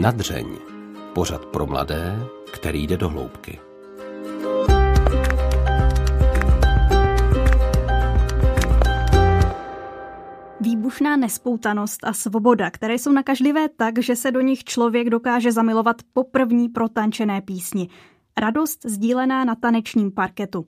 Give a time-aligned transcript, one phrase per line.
[0.00, 0.46] Nadřeň.
[1.12, 3.60] Pořad pro mladé, který jde do hloubky.
[10.60, 15.96] Výbušná nespoutanost a svoboda, které jsou nakažlivé tak, že se do nich člověk dokáže zamilovat
[16.12, 17.88] po první protančené písni.
[18.36, 20.66] Radost sdílená na tanečním parketu.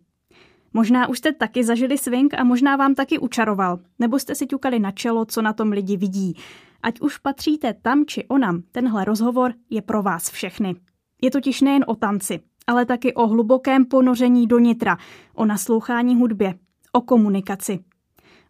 [0.77, 4.79] Možná už jste taky zažili swing a možná vám taky učaroval, nebo jste si ťukali
[4.79, 6.37] na čelo, co na tom lidi vidí.
[6.83, 10.75] Ať už patříte tam či onam, tenhle rozhovor je pro vás všechny.
[11.23, 14.99] Je totiž nejen o tanci, ale taky o hlubokém ponoření do nitra,
[15.35, 16.55] o naslouchání hudbě,
[16.93, 17.79] o komunikaci.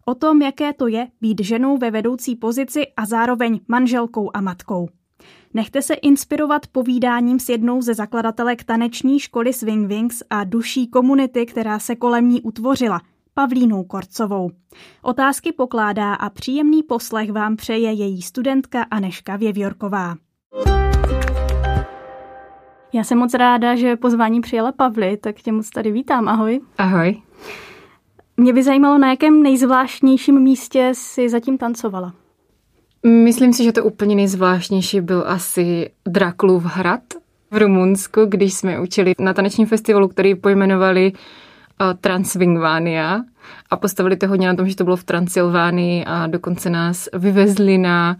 [0.05, 4.87] O tom, jaké to je být ženou ve vedoucí pozici a zároveň manželkou a matkou.
[5.53, 11.45] Nechte se inspirovat povídáním s jednou ze zakladatelek taneční školy Swing Wings a duší komunity,
[11.45, 13.01] která se kolem ní utvořila,
[13.33, 14.51] Pavlínou Korcovou.
[15.01, 20.15] Otázky pokládá a příjemný poslech vám přeje její studentka Aneška Věvjorková.
[22.93, 26.27] Já jsem moc ráda, že pozvání přijela Pavli, tak tě moc tady vítám.
[26.27, 26.61] Ahoj.
[26.77, 27.21] Ahoj.
[28.37, 32.13] Mě by zajímalo, na jakém nejzvláštnějším místě si zatím tancovala.
[33.03, 37.01] Myslím si, že to úplně nejzvláštnější byl asi Drakulův hrad
[37.51, 43.21] v Rumunsku, když jsme učili na tanečním festivalu, který pojmenovali uh, Transvingvania
[43.69, 47.77] a postavili to hodně na tom, že to bylo v Transylvánii a dokonce nás vyvezli
[47.77, 48.17] na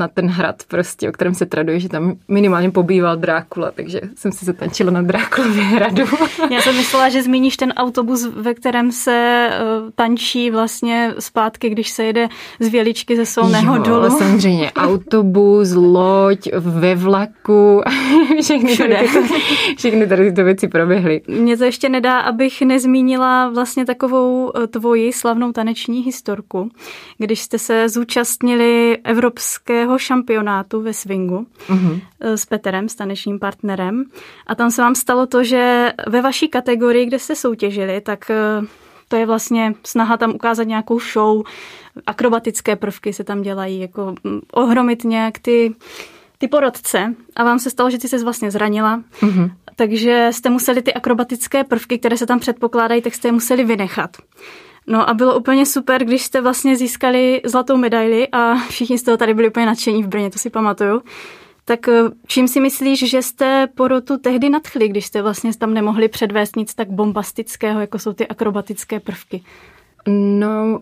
[0.00, 4.32] na ten hrad prostě, o kterém se traduje, že tam minimálně pobýval Drákula, takže jsem
[4.32, 6.04] si zatančila na Drákulově hradu.
[6.50, 11.90] Já jsem myslela, že zmíníš ten autobus, ve kterém se uh, tančí vlastně zpátky, když
[11.90, 12.28] se jede
[12.60, 14.18] z Věličky ze Solného jo, dolu.
[14.18, 17.82] samozřejmě autobus, loď, ve vlaku,
[18.42, 19.34] všechny tady, tyto,
[19.76, 21.20] všechny tady tyto věci proběhly.
[21.28, 26.70] Mně to ještě nedá, abych nezmínila vlastně takovou eh, tvoji slavnou taneční historku,
[27.18, 32.00] když jste se zúčastnili Evropské světového šampionátu ve swingu mm-hmm.
[32.20, 34.04] s Peterem, s tanečním partnerem.
[34.46, 38.66] A tam se vám stalo to, že ve vaší kategorii, kde jste soutěžili, tak eh,
[39.08, 41.42] to je vlastně snaha tam ukázat nějakou show,
[42.06, 45.74] akrobatické prvky se tam dělají, jako mm, ohromit nějak ty,
[46.38, 47.14] ty porodce.
[47.36, 49.50] A vám se stalo, že ty se vlastně zranila, mm-hmm.
[49.76, 54.16] takže jste museli ty akrobatické prvky, které se tam předpokládají, tak jste je museli vynechat.
[54.86, 59.16] No a bylo úplně super, když jste vlastně získali zlatou medaili a všichni z toho
[59.16, 61.02] tady byli úplně nadšení v Brně, to si pamatuju.
[61.64, 66.08] Tak eh, čím si myslíš, že jste porotu tehdy nadchli, když jste vlastně tam nemohli
[66.08, 69.42] předvést nic tak bombastického, jako jsou ty akrobatické prvky?
[70.08, 70.80] No,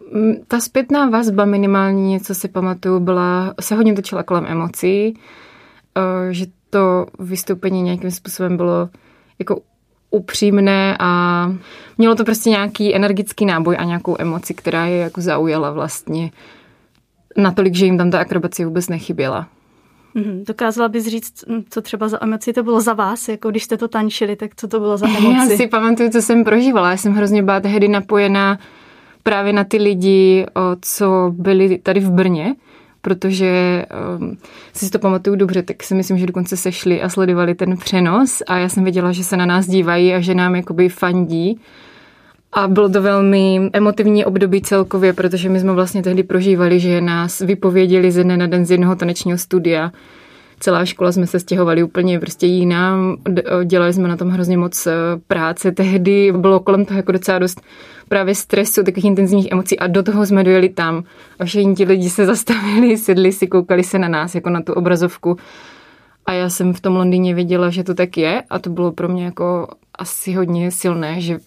[0.48, 5.14] ta zpětná vazba minimálně, něco si pamatuju, byla, se hodně točila kolem emocí,
[5.96, 8.88] eh, že to vystoupení nějakým způsobem bylo
[9.38, 9.60] jako
[10.10, 11.52] upřímné a
[11.98, 16.30] mělo to prostě nějaký energický náboj a nějakou emoci, která je jako zaujala vlastně
[17.36, 19.48] natolik, že jim tam ta akrobacie vůbec nechyběla.
[20.14, 23.76] Mm, dokázala bys říct, co třeba za emoci to bylo za vás, jako když jste
[23.76, 25.52] to tančili, tak co to bylo za emoci?
[25.52, 26.90] Já si pamatuju, co jsem prožívala.
[26.90, 28.58] Já jsem hrozně byla tehdy napojená
[29.22, 30.46] právě na ty lidi,
[30.82, 32.54] co byli tady v Brně,
[33.08, 33.84] protože
[34.18, 34.36] um,
[34.72, 38.58] si to pamatuju dobře, tak si myslím, že dokonce sešli a sledovali ten přenos a
[38.58, 41.60] já jsem věděla, že se na nás dívají a že nám jakoby fandí.
[42.52, 47.40] A bylo to velmi emotivní období celkově, protože my jsme vlastně tehdy prožívali, že nás
[47.40, 49.92] vypověděli ze dne na den z jednoho tanečního studia.
[50.60, 53.16] Celá škola jsme se stěhovali úplně prostě jinam,
[53.64, 54.92] dělali jsme na tom hrozně moc eh,
[55.26, 55.72] práce.
[55.72, 56.32] Tehdy.
[56.32, 57.60] Bylo kolem toho jako docela dost
[58.08, 61.04] právě stresu, takových intenzivních emocí a do toho jsme dojeli tam.
[61.38, 64.72] A všichni ti lidi se zastavili, sedli si, koukali se na nás jako na tu
[64.72, 65.36] obrazovku.
[66.26, 69.08] A já jsem v tom Londýně věděla, že to tak je a to bylo pro
[69.08, 71.38] mě jako asi hodně silné, že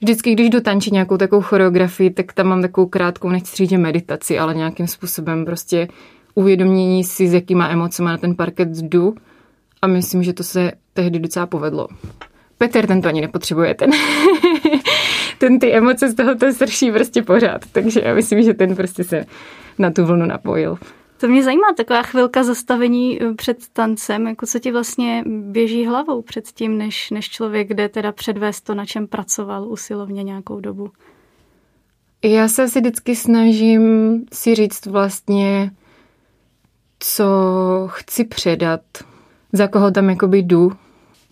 [0.00, 4.54] vždycky, když dotančí nějakou takovou choreografii, tak tam mám takovou krátkou, nechci říct, meditaci, ale
[4.54, 5.88] nějakým způsobem prostě
[6.34, 9.14] uvědomění si, s jakýma emocema na ten parket jdu
[9.82, 11.88] a myslím, že to se tehdy docela povedlo.
[12.58, 13.90] Petr ten to ani nepotřebuje, ten,
[15.38, 19.04] ten ty emoce z toho to srší prostě pořád, takže já myslím, že ten prostě
[19.04, 19.24] se
[19.78, 20.78] na tu vlnu napojil.
[21.16, 26.22] To mě zajímá, taková chvilka zastavení eh, před tancem, jako co ti vlastně běží hlavou
[26.22, 30.90] před tím, než, než člověk jde teda předvést to, na čem pracoval usilovně nějakou dobu.
[32.24, 35.70] Já se asi vždycky snažím si říct vlastně,
[37.06, 38.80] co chci předat,
[39.52, 40.72] za koho tam jakoby jdu.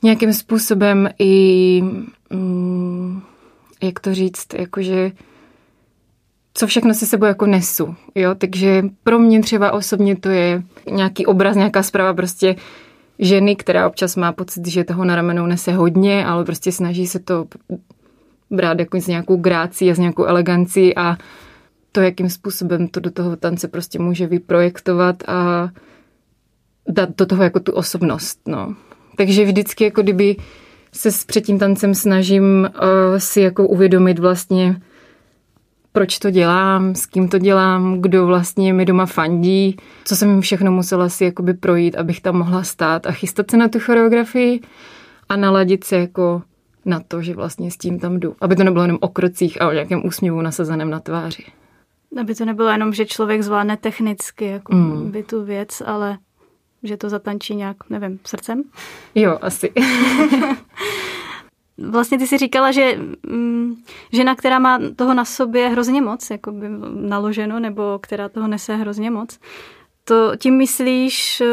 [0.03, 1.83] Nějakým způsobem i,
[2.31, 3.23] mm,
[3.83, 5.11] jak to říct, jakože
[6.55, 11.27] co všechno si sebou jako nesu, jo, takže pro mě třeba osobně to je nějaký
[11.27, 12.57] obraz, nějaká zpráva prostě
[13.19, 17.19] ženy, která občas má pocit, že toho na ramenou nese hodně, ale prostě snaží se
[17.19, 17.47] to
[18.51, 21.17] brát jako s nějakou grácí a s nějakou elegancí a
[21.93, 25.69] to, jakým způsobem to do toho tance prostě může vyprojektovat a
[26.89, 28.75] dát do toho jako tu osobnost, no.
[29.17, 30.37] Takže vždycky jako kdyby
[30.93, 34.81] se s před tím tancem snažím uh, si jako uvědomit vlastně,
[35.93, 40.41] proč to dělám, s kým to dělám, kdo vlastně mi doma fandí, co jsem jim
[40.41, 44.61] všechno musela si jakoby projít, abych tam mohla stát a chystat se na tu choreografii
[45.29, 46.43] a naladit se jako
[46.85, 48.35] na to, že vlastně s tím tam jdu.
[48.41, 51.44] Aby to nebylo jenom o krocích a o nějakém úsměvu nasazeném na tváři.
[52.20, 55.11] Aby to nebylo jenom, že člověk zvládne technicky jako mm.
[55.11, 56.19] by tu věc, ale
[56.82, 58.62] že to zatančí nějak, nevím, srdcem?
[59.14, 59.73] Jo, asi.
[61.79, 63.75] vlastně ty si říkala, že mm,
[64.12, 68.76] žena, která má toho na sobě hrozně moc, jako by naloženo, nebo která toho nese
[68.76, 69.38] hrozně moc,
[70.05, 71.47] to tím myslíš eh,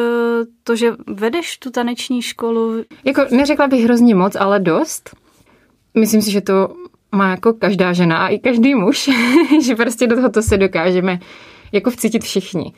[0.63, 2.83] to, že vedeš tu taneční školu?
[3.05, 5.15] Jako neřekla bych hrozně moc, ale dost.
[5.93, 6.75] Myslím si, že to
[7.11, 9.09] má jako každá žena a i každý muž,
[9.65, 11.19] že prostě do tohoto se dokážeme
[11.71, 12.73] jako vcítit všichni.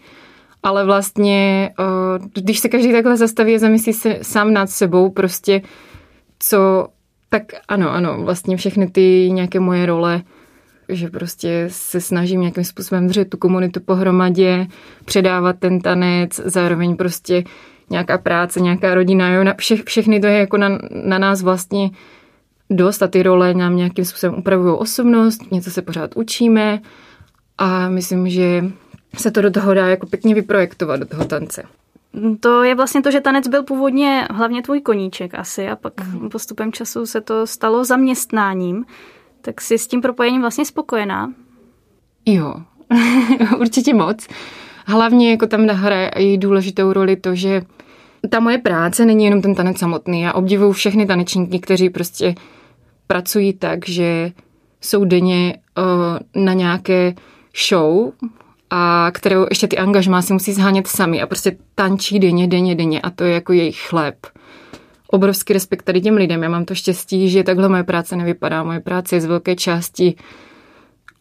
[0.64, 1.72] Ale vlastně,
[2.34, 5.62] když se každý takhle zastaví a zamyslí se sám nad sebou, prostě
[6.40, 6.88] co,
[7.30, 10.22] tak ano, ano, vlastně všechny ty nějaké moje role,
[10.90, 14.68] že prostě se snažím nějakým způsobem držet tu komunitu pohromadě,
[15.06, 17.44] předávat ten tanec, zároveň prostě
[17.90, 21.90] nějaká práce, nějaká rodina, jo, na vše, všechny to je jako na, na nás vlastně
[22.72, 26.82] dost a ty role nám nějakým způsobem upravují osobnost, něco se pořád učíme
[27.58, 28.64] a myslím, že
[29.18, 31.64] se to do toho dá jako pěkně vyprojektovat do toho tance.
[32.40, 36.30] To je vlastně to, že tanec byl původně hlavně tvůj koníček asi a pak mm.
[36.30, 38.86] postupem času se to stalo zaměstnáním.
[39.42, 41.34] Tak jsi s tím propojením vlastně spokojená?
[42.26, 42.56] Jo,
[43.60, 44.28] určitě moc.
[44.86, 47.62] Hlavně jako tam hraje i důležitou roli to, že
[48.30, 50.22] ta moje práce není jenom ten tanec samotný.
[50.22, 52.36] Já obdivuju všechny tanečníky, kteří prostě
[53.12, 54.32] pracují tak, že
[54.82, 57.14] jsou denně uh, na nějaké
[57.68, 58.12] show,
[58.70, 63.02] a kterou ještě ty angažmá si musí zhánět sami a prostě tančí denně, denně, denně
[63.02, 64.16] a to je jako jejich chléb.
[65.08, 66.44] Obrovský respekt tady těm lidem.
[66.44, 68.64] Já mám to štěstí, že takhle moje práce nevypadá.
[68.64, 70.16] Moje práce je z velké části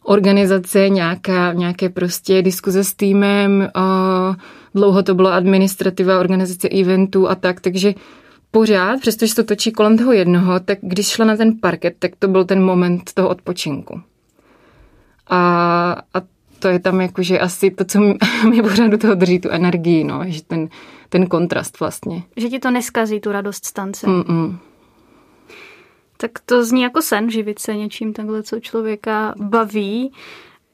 [0.04, 4.36] organizace, nějaká, nějaké prostě diskuze s týmem, uh,
[4.74, 7.94] dlouho to bylo administrativa, organizace eventů a tak, takže
[8.50, 12.28] pořád, přestože to točí kolem toho jednoho, tak když šla na ten parket, tak to
[12.28, 14.00] byl ten moment toho odpočinku.
[15.26, 16.20] A, a
[16.58, 18.00] to je tam jakože asi to, co
[18.48, 20.68] mi pořád do toho drží tu energii, no, že ten,
[21.08, 22.22] ten kontrast vlastně.
[22.36, 24.06] Že ti to neskazí, tu radost stance.
[24.06, 24.58] Mm-mm.
[26.16, 30.12] Tak to zní jako sen, živit se něčím takhle, co člověka baví.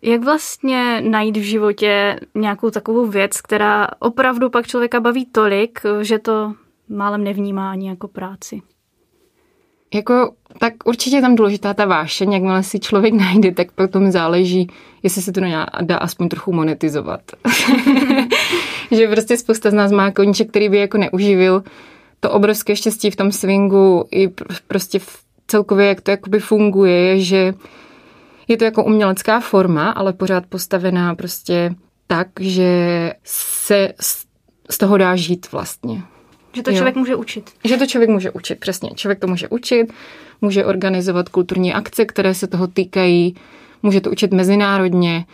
[0.03, 6.19] Jak vlastně najít v životě nějakou takovou věc, která opravdu pak člověka baví tolik, že
[6.19, 6.55] to
[6.89, 8.63] málem nevnímá ani jako práci?
[9.95, 14.71] Jako, tak určitě je tam důležitá ta vášeň, jakmile si člověk najde, tak potom záleží,
[15.03, 15.41] jestli se to
[15.81, 17.21] dá aspoň trochu monetizovat.
[18.91, 21.63] že prostě spousta z nás má koníček, který by jako neuživil
[22.21, 24.29] to obrovské štěstí v tom swingu i
[24.69, 27.55] prostě v celkově, jak to jakoby funguje, je, že
[28.49, 31.75] je to jako umělecká forma, ale pořád postavená prostě
[32.07, 33.93] tak, že se
[34.71, 36.03] z toho dá žít vlastně.
[36.57, 37.01] Že to člověk jo.
[37.01, 37.51] může učit.
[37.65, 38.91] Že to člověk může učit, přesně.
[38.95, 39.93] Člověk to může učit,
[40.43, 43.35] může organizovat kulturní akce, které se toho týkají,
[43.83, 45.25] může to učit mezinárodně.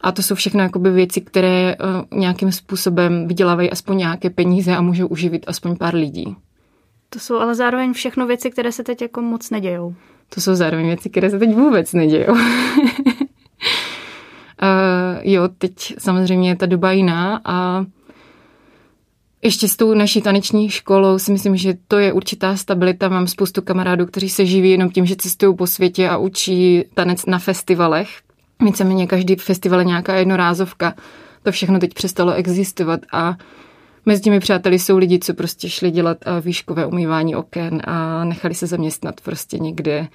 [0.00, 4.80] A to jsou všechno jakoby věci, které uh, nějakým způsobem vydělávají aspoň nějaké peníze a
[4.80, 6.36] můžou uživit aspoň pár lidí.
[7.08, 9.94] To jsou ale zároveň všechno věci, které se teď jako moc nedějou.
[10.34, 12.32] To jsou zároveň věci, které se teď vůbec nedějou.
[12.32, 12.38] uh,
[15.22, 17.84] jo, teď samozřejmě je ta doba jiná a
[19.42, 23.08] ještě s tou naší taneční školou si myslím, že to je určitá stabilita.
[23.08, 27.26] Mám spoustu kamarádů, kteří se živí jenom tím, že cestují po světě a učí tanec
[27.26, 28.08] na festivalech.
[28.64, 30.94] Víceméně každý festival je nějaká jednorázovka.
[31.42, 33.36] To všechno teď přestalo existovat a
[34.06, 38.66] mezi těmi přáteli jsou lidi, co prostě šli dělat výškové umývání oken a nechali se
[38.66, 40.08] zaměstnat prostě někde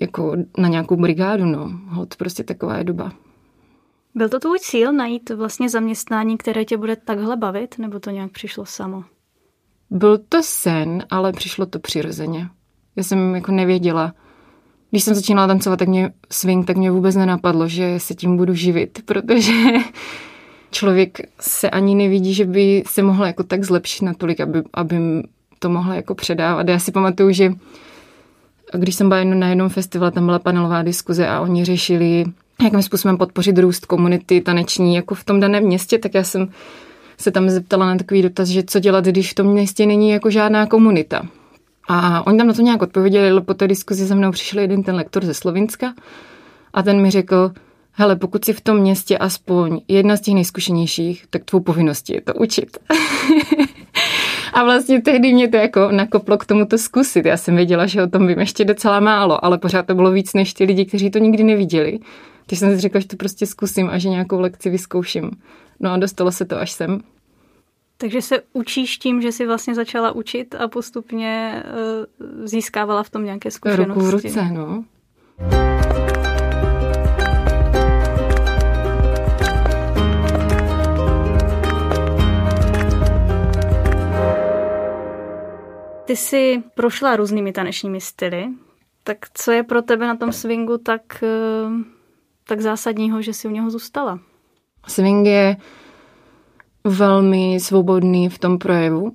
[0.00, 1.70] jako na nějakou brigádu, no.
[1.88, 3.12] Hod, prostě taková je doba.
[4.14, 8.32] Byl to tvůj cíl najít vlastně zaměstnání, které tě bude takhle bavit, nebo to nějak
[8.32, 9.04] přišlo samo?
[9.90, 12.48] Byl to sen, ale přišlo to přirozeně.
[12.96, 14.14] Já jsem jako nevěděla.
[14.90, 18.54] Když jsem začínala tancovat, tak mě swing, tak mě vůbec nenapadlo, že se tím budu
[18.54, 19.52] živit, protože
[20.70, 25.22] člověk se ani nevidí, že by se mohl jako tak zlepšit natolik, aby, aby
[25.58, 26.68] to mohla jako předávat.
[26.68, 27.52] Já si pamatuju, že
[28.74, 32.24] když jsem byla na jednom festivalu, tam byla panelová diskuze a oni řešili
[32.64, 36.48] jakým způsobem podpořit růst komunity taneční jako v tom daném městě, tak já jsem
[37.18, 40.30] se tam zeptala na takový dotaz, že co dělat, když v tom městě není jako
[40.30, 41.22] žádná komunita.
[41.88, 44.82] A oni tam na to nějak odpověděli, ale po té diskuzi za mnou přišel jeden
[44.82, 45.94] ten lektor ze Slovinska
[46.74, 47.52] a ten mi řekl,
[47.92, 52.20] hele, pokud jsi v tom městě aspoň jedna z těch nejzkušenějších, tak tvou povinností je
[52.20, 52.78] to učit.
[54.52, 57.26] a vlastně tehdy mě to jako nakoplo k tomu to zkusit.
[57.26, 60.34] Já jsem věděla, že o tom vím ještě docela málo, ale pořád to bylo víc
[60.34, 61.98] než ty lidi, kteří to nikdy neviděli.
[62.46, 65.30] Takže jsem si řekla, že to prostě zkusím a že nějakou lekci vyzkouším.
[65.80, 67.00] No a dostalo se to až sem.
[67.96, 71.62] Takže se učíš tím, že jsi vlastně začala učit a postupně
[72.20, 73.88] uh, získávala v tom nějaké zkušenosti.
[73.88, 74.84] Ruku v ruce, no.
[86.04, 88.48] Ty jsi prošla různými tanečními styly,
[89.04, 91.02] tak co je pro tebe na tom swingu tak,
[91.66, 91.72] uh,
[92.46, 94.20] tak zásadního, že jsi u něho zůstala?
[94.88, 95.56] Swing je
[96.84, 99.12] velmi svobodný v tom projevu.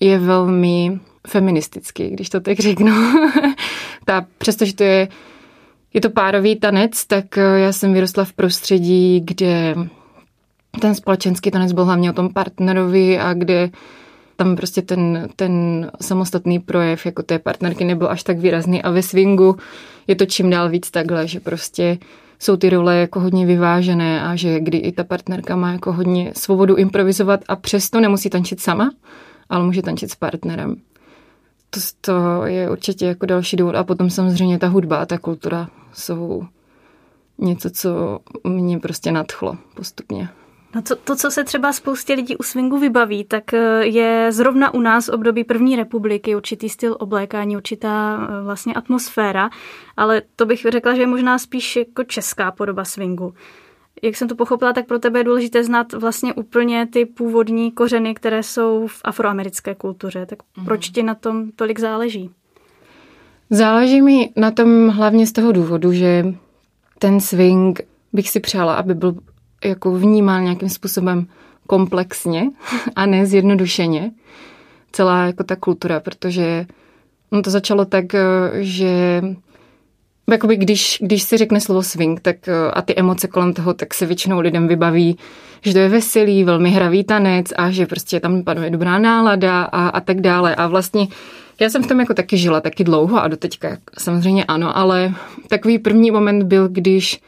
[0.00, 2.92] Je velmi feministický, když to tak řeknu.
[4.04, 5.08] Ta, přestože to je,
[5.94, 9.74] je to párový tanec, tak eh, já jsem vyrostla v prostředí, kde
[10.80, 13.70] ten společenský tanec byl hlavně o tom partnerovi a kde
[14.36, 19.02] tam prostě ten, ten samostatný projev jako té partnerky nebyl až tak výrazný a ve
[19.02, 19.56] swingu
[20.06, 21.98] je to čím dál víc takhle, že prostě
[22.38, 26.32] jsou ty role jako hodně vyvážené a že kdy i ta partnerka má jako hodně
[26.36, 28.90] svobodu improvizovat a přesto nemusí tančit sama,
[29.48, 30.76] ale může tančit s partnerem.
[31.70, 33.74] To, to je určitě jako další důvod.
[33.74, 36.44] A potom samozřejmě ta hudba a ta kultura jsou
[37.38, 40.28] něco, co mě prostě nadchlo postupně.
[40.76, 44.74] No to, to, co se třeba spoustě lidí u swingu vybaví, tak eh, je zrovna
[44.74, 49.50] u nás období první republiky, určitý styl oblékání, určitá eh, vlastně atmosféra,
[49.96, 53.34] ale to bych řekla, že je možná spíš jako česká podoba swingu.
[54.02, 58.14] Jak jsem to pochopila, tak pro tebe je důležité znát vlastně úplně ty původní kořeny,
[58.14, 60.26] které jsou v afroamerické kultuře.
[60.26, 60.64] Tak mm.
[60.64, 62.30] proč ti na tom tolik záleží?
[63.50, 66.24] Záleží mi na tom hlavně z toho důvodu, že
[66.98, 67.80] ten swing
[68.12, 69.14] bych si přála, aby byl
[69.68, 71.26] jako vnímán nějakým způsobem
[71.66, 72.50] komplexně
[72.96, 74.10] a ne zjednodušeně
[74.92, 76.66] celá jako ta kultura, protože
[77.32, 78.20] no to začalo tak, eh,
[78.54, 79.22] že
[80.30, 83.94] Jakoby když, když se řekne slovo swing tak, eh, a ty emoce kolem toho, tak
[83.94, 85.18] se většinou lidem vybaví,
[85.62, 89.88] že to je veselý, velmi hravý tanec a že prostě tam panuje dobrá nálada a,
[89.88, 90.54] a tak dále.
[90.54, 91.08] A vlastně
[91.60, 95.14] já jsem v tom jako taky žila taky dlouho a doteďka samozřejmě ano, ale
[95.48, 97.20] takový první moment byl, když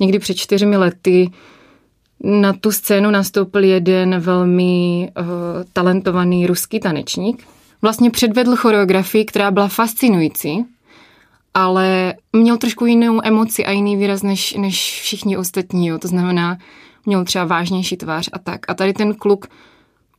[0.00, 1.30] někdy před čtyřmi lety
[2.22, 5.26] na tu scénu nastoupil jeden velmi uh,
[5.72, 7.46] talentovaný ruský tanečník.
[7.82, 10.64] Vlastně předvedl choreografii, která byla fascinující,
[11.54, 15.86] ale měl trošku jinou emoci a jiný výraz než, než všichni ostatní.
[15.86, 15.98] Jo.
[15.98, 16.58] To znamená,
[17.06, 18.70] měl třeba vážnější tvář a tak.
[18.70, 19.46] A tady ten kluk,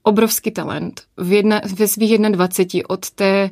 [0.03, 3.49] obrovský talent, v jedna, ve svých 21 od té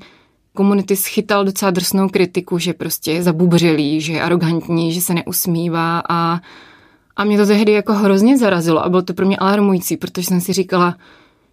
[0.54, 6.04] komunity schytal docela drsnou kritiku, že prostě je zabubřelý, že je arrogantní, že se neusmívá
[6.10, 6.40] a
[7.16, 10.42] a mě to tehdy jako hrozně zarazilo a bylo to pro mě alarmující, protože jsem
[10.42, 10.96] si říkala,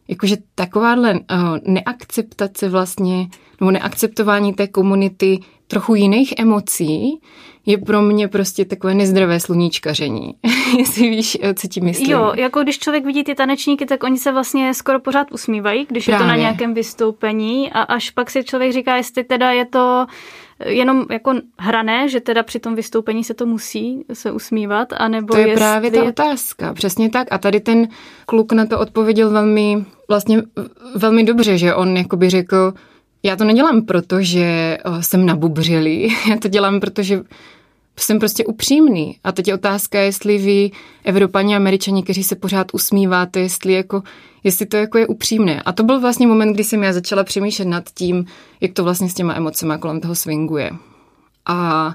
[0.09, 1.19] jakože takováhle uh,
[1.65, 3.29] neakceptace vlastně,
[3.61, 7.21] nebo neakceptování té komunity trochu jiných emocí
[7.67, 10.35] je pro mě prostě takové nezdravé sluníčkaření.
[10.79, 12.11] Jestli víš, eh, co ti myslím.
[12.11, 16.05] Jo, jako když člověk vidí ty tanečníky, tak oni se vlastně skoro pořád usmívají, když
[16.05, 16.17] Právě.
[16.17, 20.07] je to na nějakém vystoupení a až pak si člověk říká, jestli teda je to
[20.65, 25.41] jenom jako hrané, že teda při tom vystoupení se to musí se usmívat, anebo To
[25.41, 27.29] je právě ta otázka, přesně tak.
[27.31, 27.88] A tady ten
[28.27, 30.43] kluk na to odpověděl velmi, vlastně
[30.95, 32.75] velmi dobře, že on jakoby řekl,
[33.23, 37.21] já to nedělám proto, že eh, jsem nabubřilý, já to dělám, protože
[38.02, 39.19] jsem prostě upřímný.
[39.25, 40.71] A teď je otázka, jestli vy,
[41.05, 44.02] Evropani Američani, kteří se pořád usmíváte, jestli, jako,
[44.45, 45.62] jestli to jako je upřímné.
[45.62, 48.25] A to byl vlastně moment, kdy jsem já začala přemýšlet nad tím,
[48.61, 50.71] jak to vlastně s těma emocema kolem toho swinguje.
[51.47, 51.90] A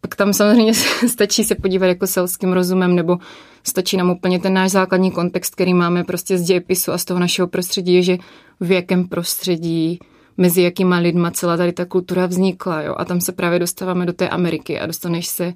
[0.00, 0.74] pak tam samozřejmě
[1.08, 3.18] stačí se podívat jako selským rozumem, nebo
[3.64, 7.20] stačí nám úplně ten náš základní kontext, který máme prostě z dějepisu a z toho
[7.20, 8.18] našeho prostředí, že
[8.60, 9.98] v jakém prostředí
[10.40, 12.82] mezi jakýma lidma celá tady ta kultura vznikla.
[12.82, 12.94] Jo?
[12.98, 15.54] A tam se právě dostáváme do té Ameriky a dostaneš se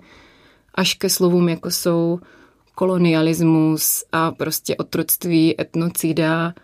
[0.74, 2.18] až ke slovům, jako jsou
[2.74, 6.54] kolonialismus a prostě otroctví, etnocida,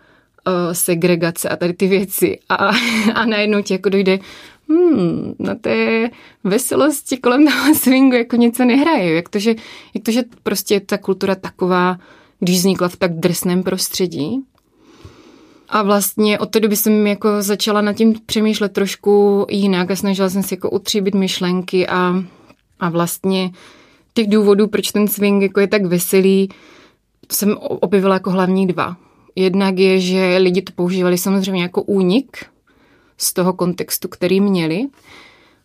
[0.47, 2.39] eh, segregace a tady ty věci.
[2.49, 2.55] A,
[3.15, 4.19] a najednou ti jako dojde,
[4.69, 6.09] hmm, na té
[6.43, 9.15] veselosti kolem toho swingu jako něco nehraje.
[9.15, 9.55] Jak to, že,
[9.93, 11.97] jak to, že prostě ta kultura taková,
[12.39, 14.45] když vznikla v tak drsném prostředí,
[15.71, 20.29] a vlastně od té doby jsem jako začala nad tím přemýšlet trošku jinak a snažila
[20.29, 22.23] jsem se jako utříbit myšlenky a,
[22.79, 23.51] a vlastně
[24.13, 26.49] těch důvodů, proč ten swing jako je tak veselý,
[27.31, 28.97] jsem objevila jako hlavní dva.
[29.35, 32.45] Jednak je, že lidi to používali samozřejmě jako únik
[33.17, 34.87] z toho kontextu, který měli.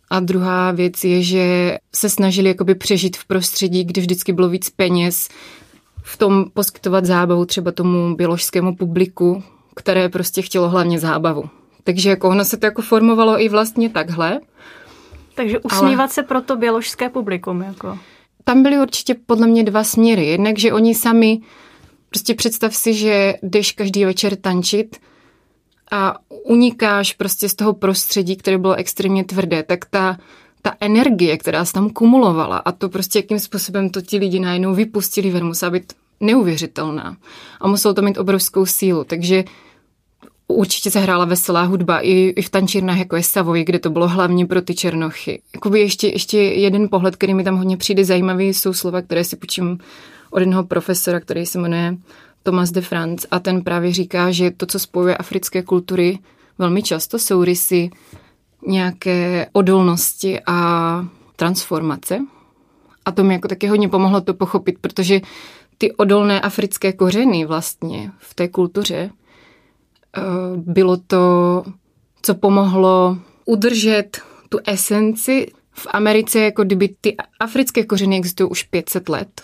[0.09, 4.69] A druhá věc je, že se snažili jakoby přežít v prostředí, kde vždycky bylo víc
[4.69, 5.29] peněz,
[6.03, 9.43] v tom poskytovat zábavu třeba tomu běložskému publiku,
[9.77, 11.49] které prostě chtělo hlavně zábavu.
[11.83, 14.39] Takže jako ono se to jako formovalo i vlastně takhle.
[15.35, 16.09] Takže usmívat ale...
[16.09, 17.61] se pro to běložské publikum.
[17.61, 17.97] Jako.
[18.43, 20.25] Tam byly určitě podle mě dva směry.
[20.25, 21.39] Jednak, že oni sami,
[22.09, 24.97] prostě představ si, že jdeš každý večer tančit
[25.91, 30.17] a unikáš prostě z toho prostředí, které bylo extrémně tvrdé, tak ta,
[30.61, 34.73] ta energie, která se tam kumulovala a to prostě, jakým způsobem to ti lidi najednou
[34.73, 37.17] vypustili ven, musela být neuvěřitelná.
[37.61, 39.43] A muselo to mít obrovskou sílu, takže
[40.47, 44.07] určitě se hrála veselá hudba i, i v tančírnách, jako je Savoy, kde to bylo
[44.07, 45.41] hlavně pro ty černochy.
[45.53, 49.35] Jakoby ještě, ještě jeden pohled, který mi tam hodně přijde zajímavý, jsou slova, které si
[49.35, 49.77] počím
[50.29, 51.97] od jednoho profesora, který se jmenuje
[52.43, 56.19] Thomas de France a ten právě říká, že to, co spojuje africké kultury,
[56.57, 57.89] velmi často jsou rysy
[58.67, 62.19] nějaké odolnosti a transformace.
[63.05, 65.21] A to mi jako taky hodně pomohlo to pochopit, protože
[65.77, 69.09] ty odolné africké kořeny vlastně v té kultuře
[70.55, 71.63] bylo to,
[72.21, 79.09] co pomohlo udržet tu esenci v Americe, jako kdyby ty africké kořeny existují už 500
[79.09, 79.41] let.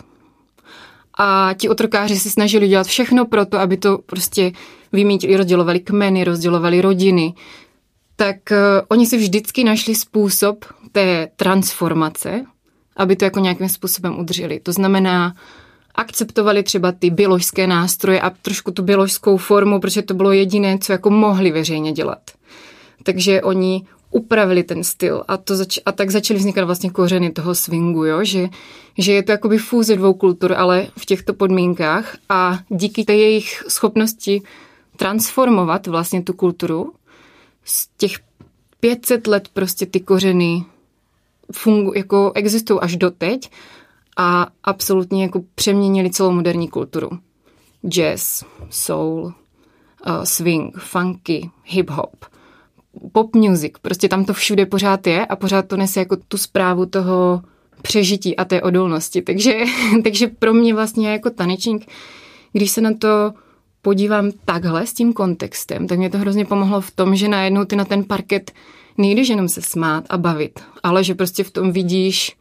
[1.17, 4.51] A ti otrokáři se snažili dělat všechno pro to, aby to prostě
[4.93, 7.33] vymítili, rozdělovali kmeny, rozdělovali rodiny.
[8.15, 12.45] Tak uh, oni si vždycky našli způsob té transformace,
[12.97, 14.59] aby to jako nějakým způsobem udrželi.
[14.59, 15.35] To znamená,
[15.95, 20.91] akceptovali třeba ty bioložské nástroje a trošku tu bioložskou formu, protože to bylo jediné, co
[20.91, 22.21] jako mohli veřejně dělat.
[23.03, 27.55] Takže oni upravili ten styl a, to zač- a tak začaly vznikat vlastně kořeny toho
[27.55, 28.23] swingu, jo?
[28.23, 28.49] Že,
[28.97, 33.63] že je to jakoby fúze dvou kultur, ale v těchto podmínkách a díky té jejich
[33.67, 34.41] schopnosti
[34.97, 36.93] transformovat vlastně tu kulturu
[37.63, 38.19] z těch
[38.79, 40.65] 500 let prostě ty kořeny
[41.51, 43.51] fungu, jako existují až doteď
[44.17, 47.09] a absolutně jako přeměnili celou moderní kulturu.
[47.87, 52.25] Jazz, soul, uh, swing, funky, hip-hop,
[53.11, 56.85] pop music, prostě tam to všude pořád je a pořád to nese jako tu zprávu
[56.85, 57.41] toho
[57.81, 59.21] přežití a té odolnosti.
[59.21, 59.59] Takže,
[60.03, 61.85] takže pro mě vlastně jako tanečník,
[62.51, 63.33] když se na to
[63.81, 67.75] podívám takhle s tím kontextem, tak mě to hrozně pomohlo v tom, že najednou ty
[67.75, 68.51] na ten parket
[68.97, 72.35] nejdeš jenom se smát a bavit, ale že prostě v tom vidíš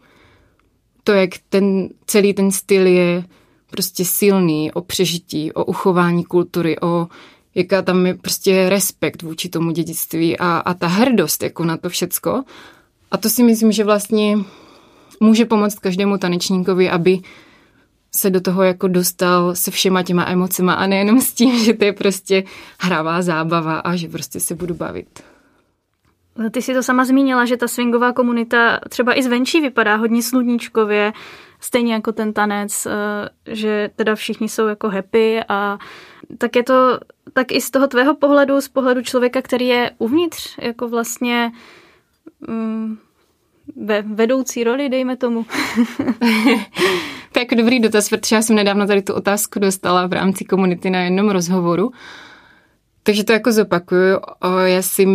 [1.04, 3.24] to, jak ten celý ten styl je
[3.70, 7.08] prostě silný o přežití, o uchování kultury, o
[7.54, 11.88] jaká tam je prostě respekt vůči tomu dědictví a, a ta hrdost jako na to
[11.88, 12.42] všecko.
[13.10, 14.38] A to si myslím, že vlastně
[15.20, 17.20] může pomoct každému tanečníkovi, aby
[18.16, 21.84] se do toho jako dostal se všema těma emocema a nejenom s tím, že to
[21.84, 22.44] je prostě
[22.80, 25.22] hravá zábava a že prostě se budu bavit.
[26.50, 31.12] Ty si to sama zmínila, že ta swingová komunita třeba i zvenčí vypadá hodně sluníčkově,
[31.60, 35.78] stejně jako ten tanec, eh, že teda všichni jsou jako happy a
[36.38, 36.98] tak je to
[37.32, 41.52] tak i z toho tvého pohledu, z pohledu člověka, který je uvnitř, jako vlastně
[42.48, 42.98] um,
[43.76, 45.46] ve vedoucí roli, dejme tomu.
[47.32, 50.90] to jako dobrý dotaz, protože já jsem nedávno tady tu otázku dostala v rámci komunity
[50.90, 51.92] na jednom rozhovoru.
[53.02, 54.20] Takže to jako zopakuju.
[54.64, 55.06] Já si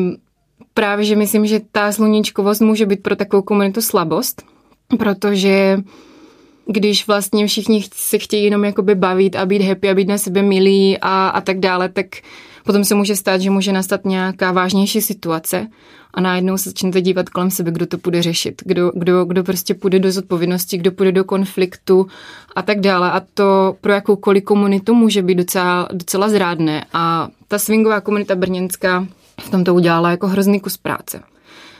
[0.78, 4.44] právě, že myslím, že ta sluníčkovost může být pro takovou komunitu slabost,
[4.98, 5.78] protože
[6.66, 10.42] když vlastně všichni se chtějí jenom jakoby bavit a být happy a být na sebe
[10.42, 12.06] milí a, a tak dále, tak
[12.66, 15.68] potom se může stát, že může nastat nějaká vážnější situace
[16.14, 19.74] a najednou se začnete dívat kolem sebe, kdo to bude řešit, kdo, kdo, kdo prostě
[19.74, 22.08] půjde do zodpovědnosti, kdo půjde do konfliktu
[22.56, 23.12] a tak dále.
[23.12, 26.86] A to pro jakoukoliv komunitu může být docela, docela zrádné.
[26.94, 29.08] A ta swingová komunita brněnská
[29.42, 31.22] v tomto udělala jako hrozný kus práce.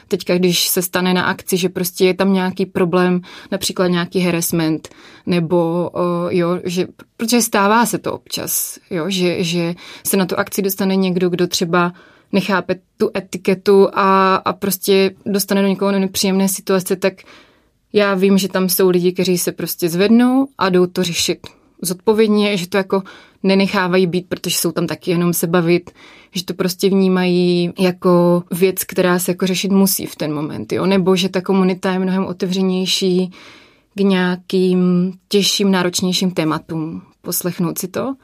[0.08, 3.20] Teďka, když se stane na akci, že prostě je tam nějaký problém,
[3.52, 4.88] například nějaký harassment,
[5.26, 9.74] nebo o, jo, že, protože stává se to občas, jo, že, že
[10.06, 11.92] se na tu akci dostane někdo, kdo třeba
[12.32, 17.14] nechápe tu etiketu a, a prostě dostane do někoho nepříjemné situace, tak
[17.92, 21.38] já vím, že tam jsou lidi, kteří se prostě zvednou a jdou to řešit
[21.82, 23.02] zodpovědně, že to jako
[23.42, 25.90] nenechávají být, protože jsou tam taky jenom se bavit,
[26.34, 30.86] že to prostě vnímají jako věc, která se jako řešit musí v ten moment, jo?
[30.86, 33.30] nebo že ta komunita je mnohem otevřenější
[33.94, 38.14] k nějakým těžším, náročnějším tématům, poslechnout si to.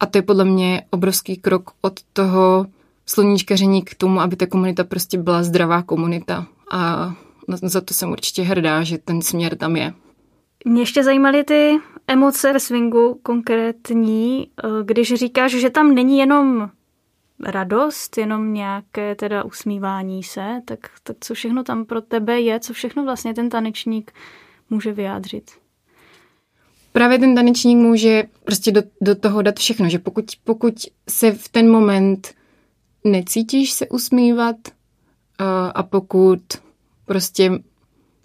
[0.00, 2.66] A to je podle mě obrovský krok od toho
[3.06, 6.46] sluníčkaření k tomu, aby ta komunita prostě byla zdravá komunita.
[6.70, 7.12] A
[7.62, 9.92] za to jsem určitě hrdá, že ten směr tam je.
[10.64, 11.78] Mě ještě zajímaly ty
[12.10, 16.70] emoce ve swingu konkrétní, eh, když říkáš, že tam není jenom
[17.44, 22.72] radost, jenom nějaké teda usmívání se, tak, tak co všechno tam pro tebe je, co
[22.72, 24.12] všechno vlastně ten tanečník
[24.70, 25.50] může vyjádřit?
[26.92, 30.74] Právě ten tanečník může prostě do, do toho dát všechno, že pokud, pokud
[31.08, 32.34] se v ten moment
[33.04, 34.56] necítíš se usmívat
[35.38, 36.40] a, a pokud
[37.06, 37.52] prostě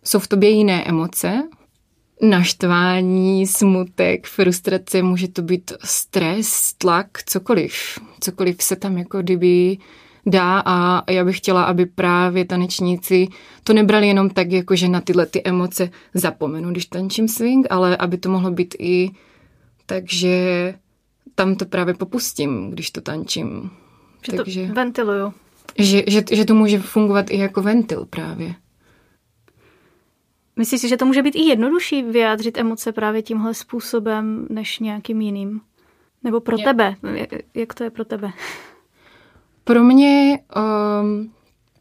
[0.03, 1.43] jsou v tobě jiné emoce,
[2.21, 7.99] naštvání, smutek, frustrace, může to být stres, tlak, cokoliv.
[8.19, 9.78] Cokoliv se tam jako kdyby
[10.25, 13.28] dá a já bych chtěla, aby právě tanečníci
[13.63, 17.97] to nebrali jenom tak, jako že na tyhle ty emoce zapomenu, když tančím swing, ale
[17.97, 19.10] aby to mohlo být i
[19.86, 20.73] tak, že
[21.36, 23.71] tam to právě popustím, když to tančím.
[24.25, 25.34] Že Takže, to ventiluju.
[25.78, 28.56] Že, že, že to může fungovat i jako ventil právě.
[30.55, 35.21] Myslíš si, že to může být i jednodušší vyjádřit emoce právě tímhle způsobem než nějakým
[35.21, 35.61] jiným?
[36.23, 36.63] Nebo pro Je.
[36.63, 36.95] tebe?
[37.53, 38.31] Jak to je pro tebe?
[39.63, 40.39] Pro mě
[41.01, 41.31] um,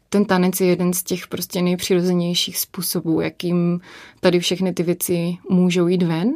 [0.09, 3.79] ten tanec je jeden z těch prostě nejpřirozenějších způsobů, jakým
[4.19, 6.33] tady všechny ty věci můžou jít ven.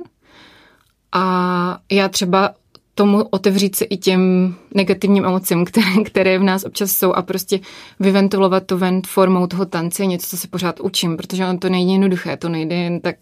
[1.11, 2.53] A já třeba
[2.99, 7.59] tomu otevřít se i těm negativním emocím, které, které v nás občas jsou a prostě
[7.99, 11.69] vyventilovat to ven formou toho tance je něco, co se pořád učím, protože on to
[11.69, 13.15] nejde jednoduché, to nejde jen tak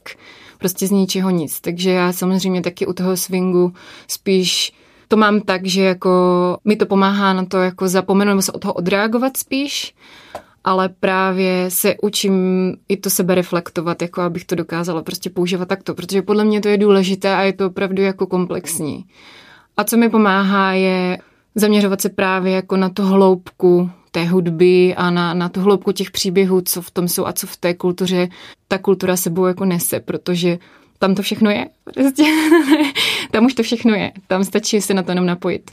[0.58, 1.62] prostě z ničeho nic.
[1.62, 3.74] Takže já samozřejmě taky u toho swingu
[4.08, 4.74] spíš
[5.08, 6.12] to mám tak, že jako
[6.66, 9.96] mi to pomáhá na to jako zapomenout nebo se od toho odreagovat spíš,
[10.64, 12.36] ale právě se učím
[12.90, 16.68] i to sebe reflektovat, jako abych to dokázala prostě používat takto, protože podle mě to
[16.68, 19.06] je důležité a je to opravdu jako komplexní.
[19.78, 21.18] A co mi pomáhá je
[21.56, 26.12] zaměřovat se právě jako na tu hloubku té hudby a na, na tu hloubku těch
[26.12, 28.28] příběhů, co v tom jsou a co v té kultuře
[28.68, 30.58] ta kultura sebou jako nese, protože
[31.00, 31.68] tam to všechno je.
[31.94, 32.24] Prostě,
[33.32, 34.12] tam už to všechno je.
[34.28, 35.72] Tam stačí se na to jenom napojit.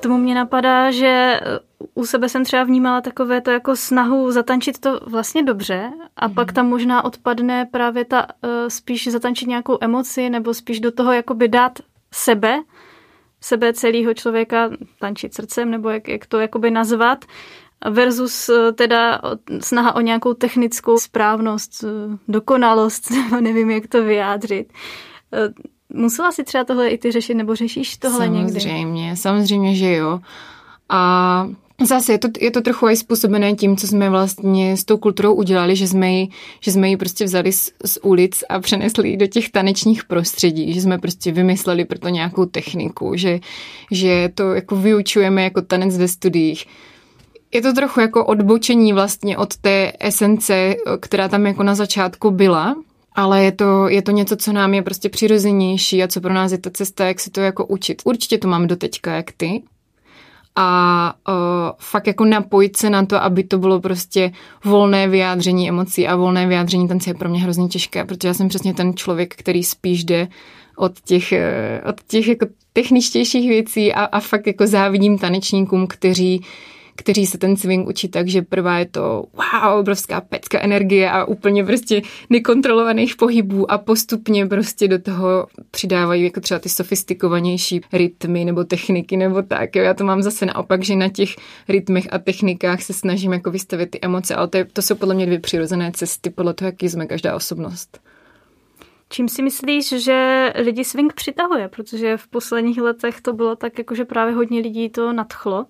[0.00, 1.40] tomu mě napadá, že
[1.94, 6.34] u sebe jsem třeba vnímala takové to jako snahu zatančit to vlastně dobře a mm.
[6.34, 11.12] pak tam možná odpadne právě ta uh, spíš zatančit nějakou emoci nebo spíš do toho
[11.12, 11.78] jakoby dát
[12.10, 12.62] sebe,
[13.40, 17.24] sebe celého člověka tančit srdcem nebo jak, jak to jakoby nazvat
[17.90, 19.20] versus uh, teda
[19.60, 21.90] snaha o nějakou technickou správnost, uh,
[22.28, 23.10] dokonalost,
[23.40, 24.72] nevím, jak to vyjádřit.
[25.94, 28.60] Musela si třeba tohle i ty řešit, nebo řešíš tohle samozřejmě, někdy?
[28.60, 30.20] Samozřejmě, samozřejmě, že jo.
[30.88, 31.48] A
[31.84, 35.34] Zase je to, je to trochu i způsobené tím, co jsme vlastně s tou kulturou
[35.34, 36.28] udělali, že jsme ji,
[36.60, 40.80] že jsme ji prostě vzali z, z ulic a přenesli do těch tanečních prostředí, že
[40.80, 43.40] jsme prostě vymysleli pro to nějakou techniku, že,
[43.90, 46.66] že to jako vyučujeme jako tanec ve studiích.
[47.54, 52.76] Je to trochu jako odbočení vlastně od té esence, která tam jako na začátku byla,
[53.14, 56.52] ale je to, je to něco, co nám je prostě přirozenější a co pro nás
[56.52, 58.02] je ta cesta, jak si to jako učit.
[58.04, 59.62] Určitě to mám do teďka, jak ty.
[60.60, 61.34] A uh,
[61.78, 64.32] fakt jako napojit se na to, aby to bylo prostě
[64.64, 68.48] volné vyjádření emocí a volné vyjádření tance je pro mě hrozně těžké, protože já jsem
[68.48, 70.28] přesně ten člověk, který spíš jde
[70.76, 76.44] od těch, e, od těch jako techničtějších věcí a, a fakt jako závidím tanečníkům, kteří
[76.98, 81.24] kteří se ten swing učí tak, že prvá je to wow, obrovská pecka energie a
[81.24, 88.44] úplně prostě nekontrolovaných pohybů a postupně prostě do toho přidávají jako třeba ty sofistikovanější rytmy
[88.44, 89.76] nebo techniky nebo tak.
[89.76, 89.82] Jo.
[89.82, 91.36] Já to mám zase naopak, že na těch
[91.68, 95.14] rytmech a technikách se snažím jako vystavit ty emoce, ale to, je, to jsou podle
[95.14, 98.00] mě dvě přirozené cesty podle toho, jaký jsme každá osobnost.
[99.10, 101.68] Čím si myslíš, že lidi swing přitahuje?
[101.68, 105.66] Protože v posledních letech to bylo tak, jako že právě hodně lidí to nadchlo.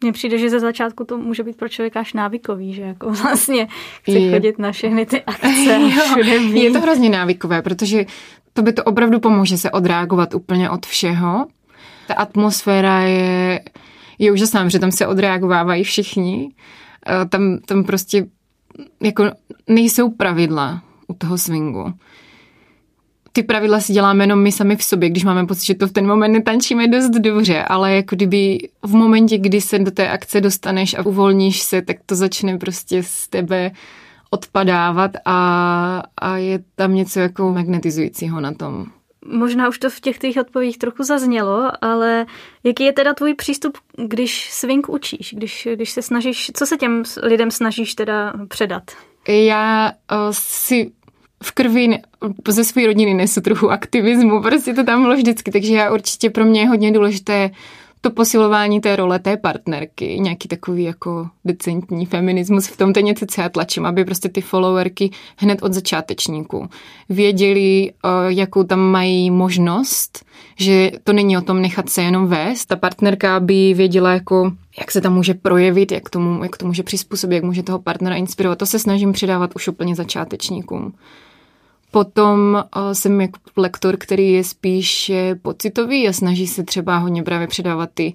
[0.00, 3.68] Mně přijde, že ze začátku to může být pro člověka až návykový, že jako vlastně
[4.02, 4.32] chce je.
[4.32, 5.80] chodit na všechny ty akce.
[6.18, 8.06] jo, je to hrozně návykové, protože
[8.52, 11.46] to by to opravdu pomůže se odreagovat úplně od všeho.
[12.06, 13.60] Ta atmosféra je,
[14.18, 16.54] je úžasná, protože tam se odreagovávají všichni.
[17.28, 18.26] Tam, tam prostě
[19.02, 19.24] jako
[19.66, 21.92] nejsou pravidla u toho swingu
[23.38, 25.92] ty pravidla si děláme jenom my sami v sobě, když máme pocit, že to v
[25.92, 30.40] ten moment netančíme dost dobře, ale jako kdyby v momentě, kdy se do té akce
[30.40, 33.70] dostaneš a uvolníš se, tak to začne prostě z tebe
[34.30, 38.86] odpadávat a, a je tam něco jako magnetizujícího na tom.
[39.26, 42.26] Možná už to v těch tvých odpovědích trochu zaznělo, ale
[42.64, 47.02] jaký je teda tvůj přístup, když swing učíš, když, když se snažíš, co se těm
[47.22, 48.82] lidem snažíš teda předat?
[49.28, 50.92] Já uh, si
[51.42, 51.98] v krvi
[52.48, 56.44] ze své rodiny nesu trochu aktivismu, prostě to tam bylo vždycky, takže já určitě pro
[56.44, 57.50] mě je hodně důležité
[58.00, 63.26] to posilování té role té partnerky, nějaký takový jako decentní feminismus v tom, to něco,
[63.26, 66.68] co já tlačím, aby prostě ty followerky hned od začátečníků
[67.08, 67.92] věděli,
[68.28, 70.24] jakou tam mají možnost,
[70.56, 72.66] že to není o tom nechat se jenom vést.
[72.66, 76.82] Ta partnerka by věděla, jako, jak se tam může projevit, jak, tomu, jak to může
[76.82, 78.58] přizpůsobit, jak může toho partnera inspirovat.
[78.58, 80.92] To se snažím přidávat už úplně začátečníkům.
[81.90, 87.90] Potom jsem jako lektor, který je spíš pocitový a snaží se třeba hodně právě předávat
[87.94, 88.12] ty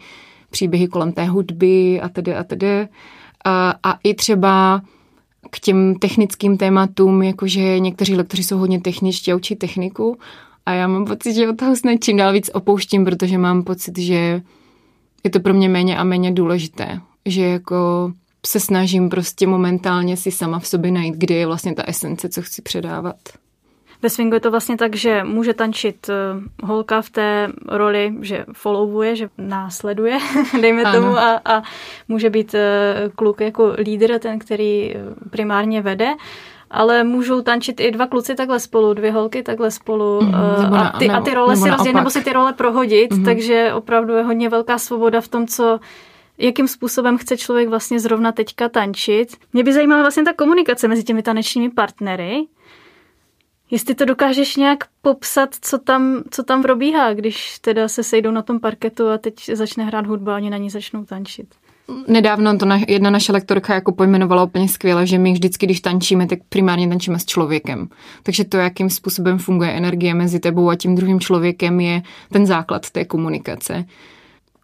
[0.50, 2.88] příběhy kolem té hudby a tedy a tedy.
[3.46, 4.82] A, a i třeba
[5.50, 10.18] k těm technickým tématům, jakože někteří lektoři jsou hodně techničtí a učí techniku
[10.66, 13.98] a já mám pocit, že od toho snad čím dál víc opouštím, protože mám pocit,
[14.00, 14.42] že
[15.24, 17.00] je to pro mě méně a méně důležité.
[17.26, 18.12] Že jako
[18.46, 22.42] se snažím prostě momentálně si sama v sobě najít, kde je vlastně ta esence, co
[22.42, 23.16] chci předávat.
[24.04, 26.14] Ve swingu je to vlastně tak, že může tančit eh,
[26.64, 30.18] holka v té roli, že followuje, že následuje,
[30.62, 31.00] dejme ano.
[31.00, 31.62] tomu, a, a
[32.08, 36.14] může být eh, kluk jako lídr, ten, který eh, primárně vede
[36.76, 41.08] ale můžou tančit i dva kluci takhle spolu, dvě holky takhle spolu mm, a, ty,
[41.08, 43.26] nebo, a ty role si rozdělit, nebo si ty role prohodit, mm-hmm.
[43.26, 45.80] takže opravdu je hodně velká svoboda v tom, co
[46.38, 49.38] jakým způsobem chce člověk vlastně zrovna teďka tančit.
[49.54, 52.46] Mě by zajímala vlastně ta komunikace mezi těmi tanečními partnery,
[53.74, 58.42] Jestli to dokážeš nějak popsat, co tam, co tam probíhá, když teda se sejdou na
[58.42, 61.48] tom parketu a teď začne hrát hudba a oni na ní začnou tančit.
[62.08, 66.28] Nedávno to na, jedna naše lektorka jako pojmenovala úplně skvěle, že my vždycky, když tančíme,
[66.28, 67.88] tak primárně tančíme s člověkem.
[68.24, 72.90] Takže to, jakým způsobem funguje energie mezi tebou a tím druhým člověkem, je ten základ
[72.90, 73.86] té komunikace.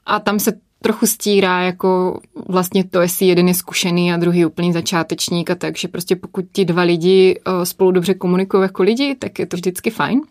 [0.06, 4.74] A tam se trochu stírá jako vlastně to, jestli jeden je zkušený a druhý úplný
[4.74, 9.40] začátečník a takže prostě pokud ti dva lidi eh, spolu dobře komunikují jako lidi, tak
[9.40, 10.22] je to vždycky fajn.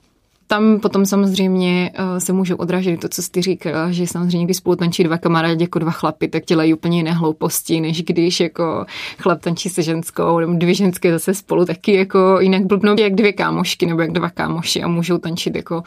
[0.46, 4.76] Tam potom samozřejmě eh, se můžou odrážet to, co jsi říkala, že samozřejmě, když spolu
[4.76, 8.86] tančí dva kamarádi jako dva chlapy, tak dělají úplně jiné hlouposti, než když jako
[9.18, 13.32] chlap tančí se ženskou, nebo dvě ženské zase spolu taky jako jinak blbnou, jak dvě
[13.32, 15.82] kámošky nebo jak dva kámoši a můžou tančit jako,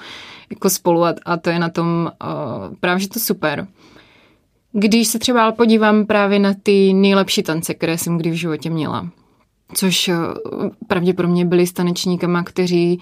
[0.50, 3.68] jako spolu a, a to je na tom uh, právě, že to super.
[4.74, 9.10] Když se třeba podívám právě na ty nejlepší tance, které jsem kdy v životě měla,
[9.74, 10.16] což eh,
[10.88, 13.02] pravděpodobně byli tanečníkama, kteří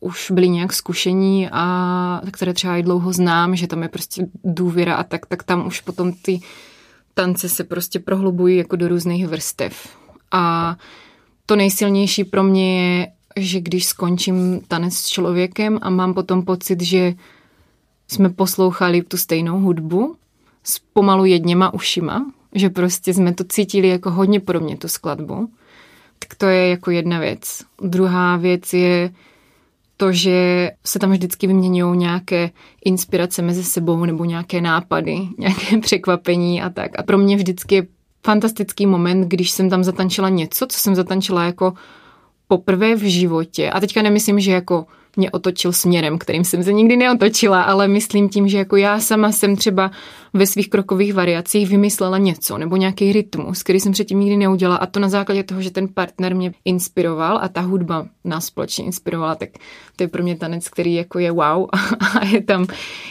[0.00, 4.96] už byli nějak zkušení a které třeba i dlouho znám, že tam je prostě důvěra
[4.96, 6.40] a tak, tak tam už potom ty
[7.14, 9.96] tance se prostě prohlubují jako do různých vrstev.
[10.32, 10.76] A
[11.46, 16.82] to nejsilnější pro mě je, že když skončím tanec s člověkem a mám potom pocit,
[16.82, 17.14] že
[18.08, 20.16] jsme poslouchali tu stejnou hudbu,
[20.64, 25.50] s pomalu jedněma ušima, že prostě jsme to cítili jako hodně podobně, tu skladbu.
[26.18, 27.62] Tak to je jako jedna věc.
[27.82, 29.10] Druhá věc je
[29.96, 32.50] to, že se tam vždycky vyměňují nějaké
[32.84, 36.98] inspirace mezi sebou nebo nějaké nápady, nějaké překvapení a tak.
[36.98, 37.86] A pro mě vždycky je
[38.24, 41.72] fantastický moment, když jsem tam zatančila něco, co jsem zatančila jako
[42.48, 43.70] poprvé v životě.
[43.70, 48.28] A teďka nemyslím, že jako mě otočil směrem, kterým jsem se nikdy neotočila, ale myslím
[48.28, 49.90] tím, že jako já sama jsem třeba
[50.32, 54.86] ve svých krokových variacích vymyslela něco nebo nějaký rytmus, který jsem předtím nikdy neudělala a
[54.86, 59.34] to na základě toho, že ten partner mě inspiroval a ta hudba nás společně inspirovala,
[59.34, 59.48] tak
[59.96, 61.68] to je pro mě tanec, který jako je wow
[62.20, 62.66] a je tam,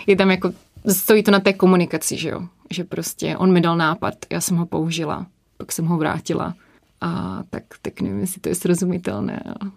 [0.07, 0.51] je tam jako,
[0.87, 4.57] stojí to na té komunikaci, že jo, že prostě on mi dal nápad, já jsem
[4.57, 5.25] ho použila,
[5.57, 6.53] pak jsem ho vrátila
[7.01, 9.43] a tak, tak nevím, jestli to je srozumitelné.
[9.45, 9.71] Ale...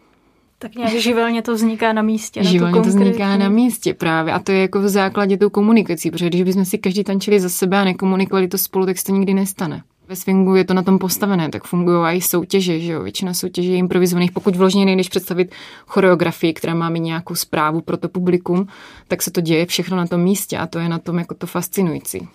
[0.63, 2.45] Tak nějak živelně to vzniká na místě.
[2.45, 4.33] Živelně na to vzniká na místě právě.
[4.33, 7.49] A to je jako v základě tou komunikací, protože když bychom si každý tančili za
[7.49, 9.83] sebe a nekomunikovali to spolu, tak se to nikdy nestane.
[10.09, 13.03] Ve swingu je to na tom postavené, tak fungují i soutěže, že jo?
[13.03, 14.33] Většina soutěží je improvizovaných.
[14.33, 15.55] Pokud vložně nejdeš představit
[15.87, 18.67] choreografii, která má mít nějakou zprávu pro to publikum,
[19.09, 21.47] tak se to děje všechno na tom místě a to je na tom jako to
[21.47, 22.29] fascinující.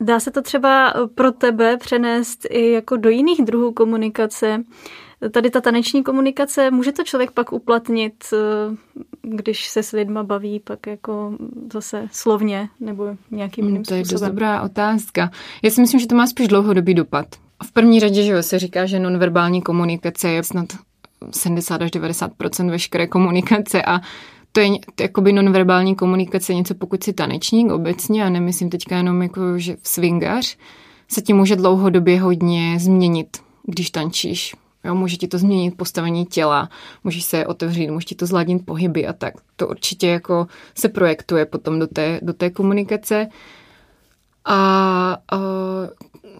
[0.00, 4.64] Dá se to třeba pro tebe přenést i jako do jiných druhů komunikace?
[5.30, 8.76] Tady ta taneční komunikace, může to člověk pak uplatnit, eh,
[9.22, 11.32] když se s lidma baví, pak jako
[11.72, 14.20] zase slovně nebo nějakým jiným To je způsobem?
[14.20, 15.30] dost dobrá otázka.
[15.62, 17.26] Já si myslím, že to má spíš dlouhodobý dopad.
[17.64, 20.66] V první řadě, že jo, se říká, že nonverbální komunikace je snad
[21.30, 24.00] 70 až 90% veškeré komunikace a
[24.52, 24.68] to je
[25.00, 30.56] jakoby nonverbální komunikace něco, pokud si tanečník obecně, a nemyslím teďka jenom jako, že swingař,
[31.08, 33.28] se ti může dlouhodobě hodně změnit,
[33.66, 34.54] když tančíš
[34.84, 36.68] Jo, může ti to změnit postavení těla,
[37.04, 39.34] můžeš se otevřít, může ti to zladit pohyby a tak.
[39.56, 43.28] To určitě jako se projektuje potom do té, do té komunikace.
[44.44, 44.56] A,
[45.32, 45.38] a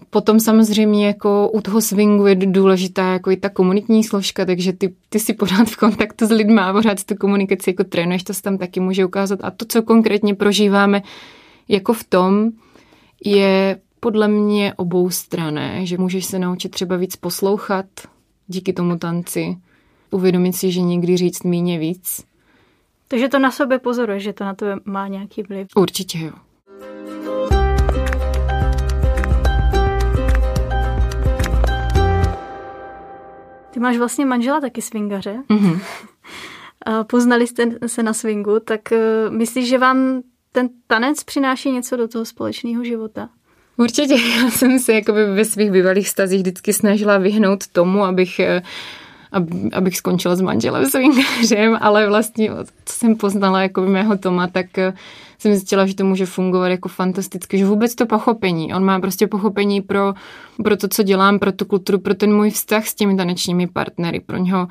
[0.09, 4.95] potom samozřejmě jako u toho swingu je důležitá jako i ta komunitní složka, takže ty,
[5.09, 8.41] ty si pořád v kontaktu s lidmi a pořád tu komunikaci jako trénuješ, to se
[8.41, 9.39] tam taky může ukázat.
[9.43, 11.01] A to, co konkrétně prožíváme,
[11.67, 12.51] jako v tom
[13.25, 17.85] je podle mě obou strané, že můžeš se naučit třeba víc poslouchat
[18.47, 19.57] díky tomu tanci,
[20.11, 22.25] uvědomit si, že někdy říct míně víc.
[23.07, 25.67] Takže to na sobě pozoruje, že to na to má nějaký vliv.
[25.75, 26.31] Určitě jo.
[33.71, 35.43] Ty máš vlastně manžela taky swingaře.
[35.49, 35.79] Mm-hmm.
[37.07, 42.07] Poznali jste se na swingu, tak eh, myslíš, že vám ten tanec přináší něco do
[42.07, 43.29] toho společného života?
[43.77, 48.61] Určitě, já jsem se jakoby ve svých bývalých stazích vždycky snažila vyhnout tomu, abych eh,
[49.73, 52.51] abych skončila s manželem swingařem, ale vlastně,
[52.85, 54.93] co jsem poznala jako mého Toma, tak eh,
[55.39, 59.27] jsem zjistila, že to může fungovat jako fantasticky, že vůbec to pochopení, on má prostě
[59.27, 60.13] pochopení pro,
[60.63, 64.19] pro to, co dělám, pro tu kulturu, pro ten můj vztah s těmi tanečními partnery,
[64.19, 64.67] pro něho,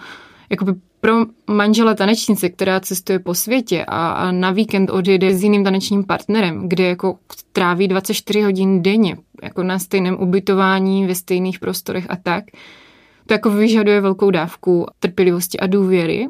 [0.51, 1.15] jakoby pro
[1.51, 6.69] manžela tanečnice, která cestuje po světě a, a na víkend odjede s jiným tanečním partnerem,
[6.69, 7.19] kde jako
[7.53, 12.45] tráví 24 hodin denně, jako na stejném ubytování, ve stejných prostorech a tak,
[13.27, 16.29] to jako vyžaduje velkou dávku trpělivosti a důvěry.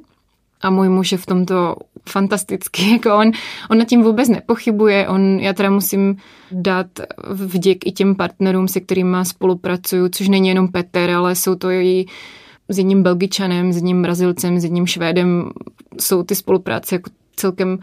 [0.61, 1.77] A můj muž je v tomto
[2.09, 3.31] fantastický, jako on,
[3.71, 6.17] on nad tím vůbec nepochybuje, on, já teda musím
[6.53, 6.87] dát
[7.31, 12.07] vděk i těm partnerům, se kterými spolupracuju, což není jenom Petr, ale jsou to i
[12.75, 15.51] s jedním Belgičanem, s jedním Brazilcem, s jedním Švédem,
[16.01, 17.79] jsou ty spolupráce jako celkem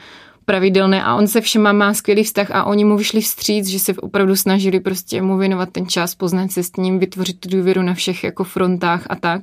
[0.45, 3.93] pravidelné a on se všema má skvělý vztah a oni mu vyšli vstříc, že se
[3.93, 7.93] opravdu snažili prostě mu věnovat ten čas, poznat se s ním, vytvořit tu důvěru na
[7.93, 9.41] všech jako frontách a tak.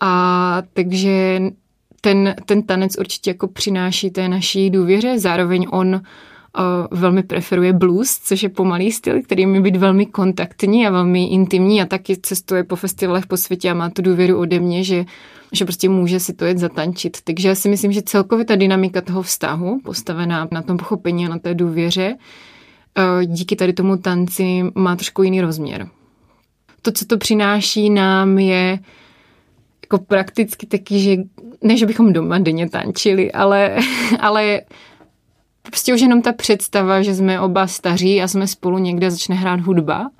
[0.00, 1.40] A takže
[2.00, 6.00] ten, ten tanec určitě jako přináší té naší důvěře, zároveň on
[6.90, 11.82] velmi preferuje blues, což je pomalý styl, který mi být velmi kontaktní a velmi intimní
[11.82, 15.04] a taky cestuje po festivalech po světě a má tu důvěru ode mě, že,
[15.52, 17.16] že prostě může si to jet zatančit.
[17.24, 21.28] Takže já si myslím, že celkově ta dynamika toho vztahu, postavená na tom pochopení a
[21.28, 22.16] na té důvěře,
[22.98, 25.88] uh, díky tady tomu tanci má trošku jiný rozměr.
[26.82, 28.78] To, co to přináší nám, je
[29.82, 31.16] jako prakticky taky, že
[31.62, 33.76] ne, že bychom doma denně tančili, ale,
[34.20, 34.60] ale
[35.66, 39.60] prostě už jenom ta představa, že jsme oba staří a jsme spolu někde začne hrát
[39.60, 40.10] hudba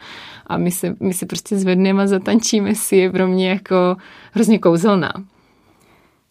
[0.46, 3.96] a my se, my se prostě zvedneme a zatančíme si, je pro mě jako
[4.32, 5.12] hrozně kouzelná.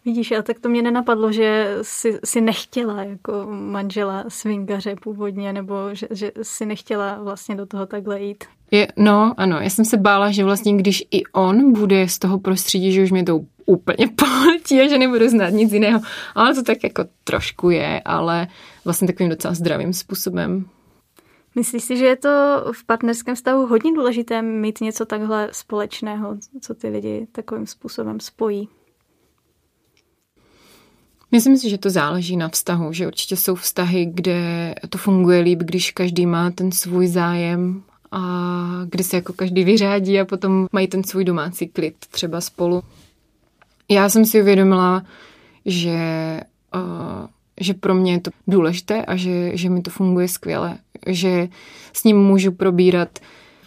[0.05, 5.75] Vidíš, a tak to mě nenapadlo, že si, si nechtěla jako manžela swingaře původně, nebo
[5.93, 8.43] že, že si nechtěla vlastně do toho takhle jít.
[8.71, 12.39] Je, no, ano, já jsem se bála, že vlastně když i on bude z toho
[12.39, 15.99] prostředí, že už mě to úplně pohltí a že nebudu znát nic jiného.
[16.35, 18.47] Ale to tak jako trošku je, ale
[18.85, 20.65] vlastně takovým docela zdravým způsobem.
[21.55, 26.73] Myslíš si, že je to v partnerském vztahu hodně důležité mít něco takhle společného, co
[26.73, 28.69] ty lidi takovým způsobem spojí?
[31.31, 35.59] Myslím si, že to záleží na vztahu, že určitě jsou vztahy, kde to funguje líp,
[35.59, 40.87] když každý má ten svůj zájem a kdy se jako každý vyřádí a potom mají
[40.87, 42.83] ten svůj domácí klid třeba spolu.
[43.89, 45.03] Já jsem si uvědomila,
[45.65, 45.97] že,
[46.75, 47.27] uh,
[47.59, 51.47] že pro mě je to důležité a že, že mi to funguje skvěle, že
[51.93, 53.19] s ním můžu probírat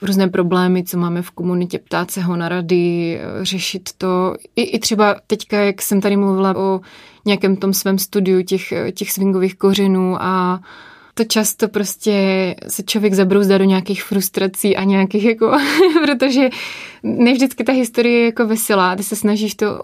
[0.03, 4.35] různé problémy, co máme v komunitě, ptát se ho na rady, řešit to.
[4.57, 6.81] I, i třeba teďka, jak jsem tady mluvila o
[7.25, 10.61] nějakém tom svém studiu těch, těch swingových kořenů a
[11.15, 15.53] to často prostě se člověk zabrouzdá do nějakých frustrací a nějakých jako,
[16.05, 16.49] protože
[17.03, 19.83] ne vždycky ta historie je jako veselá, ty se snažíš to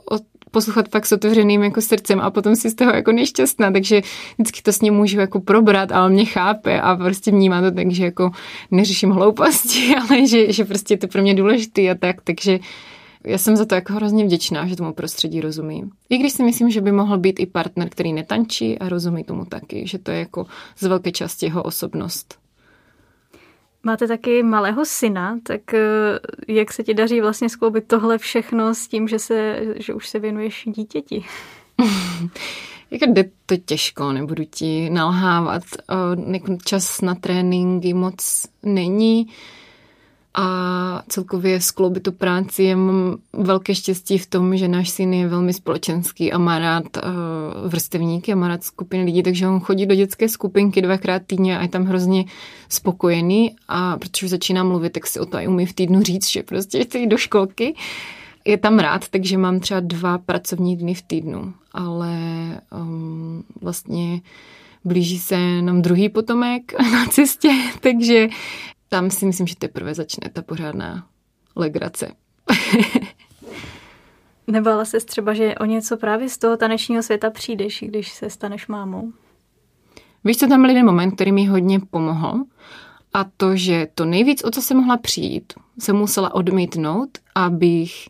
[0.52, 4.00] poslouchat fakt s otevřeným jako srdcem a potom si z toho jako nešťastná, takže
[4.38, 7.90] vždycky to s ním můžu jako probrat, ale mě chápe a prostě vnímá to tak,
[7.90, 8.30] že jako
[8.70, 12.58] neřeším hlouposti, ale že, že prostě je to pro mě důležité a tak, takže
[13.24, 15.90] já jsem za to jako hrozně vděčná, že tomu prostředí rozumím.
[16.10, 19.44] I když si myslím, že by mohl být i partner, který netančí a rozumí tomu
[19.44, 20.46] taky, že to je jako
[20.78, 22.41] z velké části jeho osobnost.
[23.84, 25.80] Máte taky malého syna, tak eh,
[26.48, 30.18] jak se ti daří vlastně skloubit tohle všechno s tím, že, se, že už se
[30.18, 31.24] věnuješ dítěti?
[32.90, 35.62] jako jde to těžko, nebudu ti nalhávat.
[36.34, 39.26] Eh, čas na tréninky moc není
[40.34, 45.28] a celkově skloubit tu práci je mám velké štěstí v tom, že náš syn je
[45.28, 49.86] velmi společenský a má rád uh, vrstevníky a má rád skupiny lidí, takže on chodí
[49.86, 52.24] do dětské skupinky dvakrát týdně a je tam hrozně
[52.68, 56.42] spokojený a protože začíná mluvit, tak si o to i umí v týdnu říct, že
[56.42, 57.74] prostě chce jít do školky.
[58.44, 62.16] Je tam rád, takže mám třeba dva pracovní dny v týdnu, ale
[62.80, 64.20] um, vlastně
[64.84, 67.50] blíží se nám druhý potomek na cestě,
[67.80, 68.28] takže
[68.92, 71.06] tam si myslím, že teprve začne ta pořádná
[71.56, 72.12] legrace.
[74.46, 78.66] Nebala se třeba, že o něco právě z toho tanečního světa přijdeš, když se staneš
[78.66, 79.12] mámou?
[80.24, 82.44] Víš, co tam byl jeden moment, který mi hodně pomohl?
[83.12, 88.08] A to, že to nejvíc, o co jsem mohla přijít, jsem musela odmítnout, abych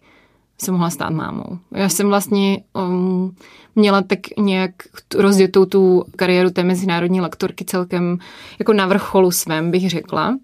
[0.58, 1.58] se mohla stát mámou.
[1.70, 3.36] Já jsem vlastně um,
[3.74, 4.72] měla tak nějak
[5.14, 8.18] rozjetou tu kariéru té mezinárodní lektorky celkem
[8.58, 10.38] jako na vrcholu svém, bych řekla.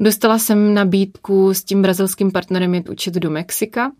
[0.00, 3.92] Dostala jsem nabídku s tím brazilským partnerem jet učit do Mexika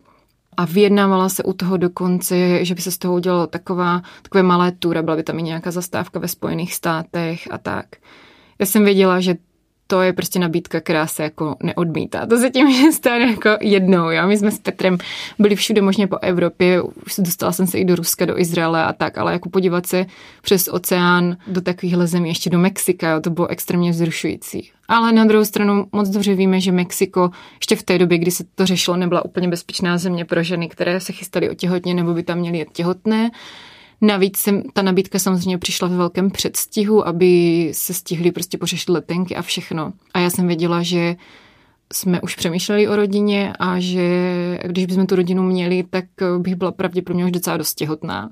[0.57, 4.73] a vyjednávala se u toho dokonce, že by se z toho udělalo taková, takové malé
[4.73, 7.87] tour, byla by tam i nějaká zastávka ve Spojených státech a tak.
[8.59, 9.35] Já jsem věděla, že
[9.91, 12.27] to je prostě nabídka, která se jako neodmítá.
[12.27, 14.11] To se tím může stát jako jednou.
[14.11, 14.27] Jo?
[14.27, 14.99] My jsme s Petrem
[15.39, 18.93] byli všude možně po Evropě, už dostala jsem se i do Ruska, do Izraele a
[18.93, 20.07] tak, ale jako podívat se
[20.43, 23.21] přes oceán do takovýchhle zemí, ještě do Mexika, jo?
[23.21, 24.71] to bylo extrémně vzrušující.
[24.89, 28.45] Ale na druhou stranu moc dobře víme, že Mexiko ještě v té době, kdy se
[28.55, 32.39] to řešilo, nebyla úplně bezpečná země pro ženy, které se chystaly těhotně nebo by tam
[32.39, 33.31] měly těhotné.
[34.01, 39.37] Navíc jsem, ta nabídka samozřejmě přišla ve velkém předstihu, aby se stihly prostě pořešit letenky
[39.37, 39.93] a všechno.
[40.15, 41.17] A já jsem věděla, že
[41.93, 46.05] jsme už přemýšleli o rodině a že když bychom tu rodinu měli, tak
[46.39, 48.31] bych byla pravděpodobně už docela dost těhotná.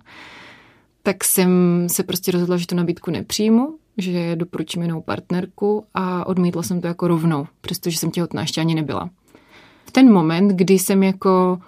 [1.02, 1.50] Tak jsem
[1.86, 6.86] se prostě rozhodla, že tu nabídku nepřijmu, že doporučím jinou partnerku a odmítla jsem to
[6.86, 9.10] jako rovnou, přestože jsem těhotná ještě ani nebyla.
[9.86, 11.58] V ten moment, kdy jsem jako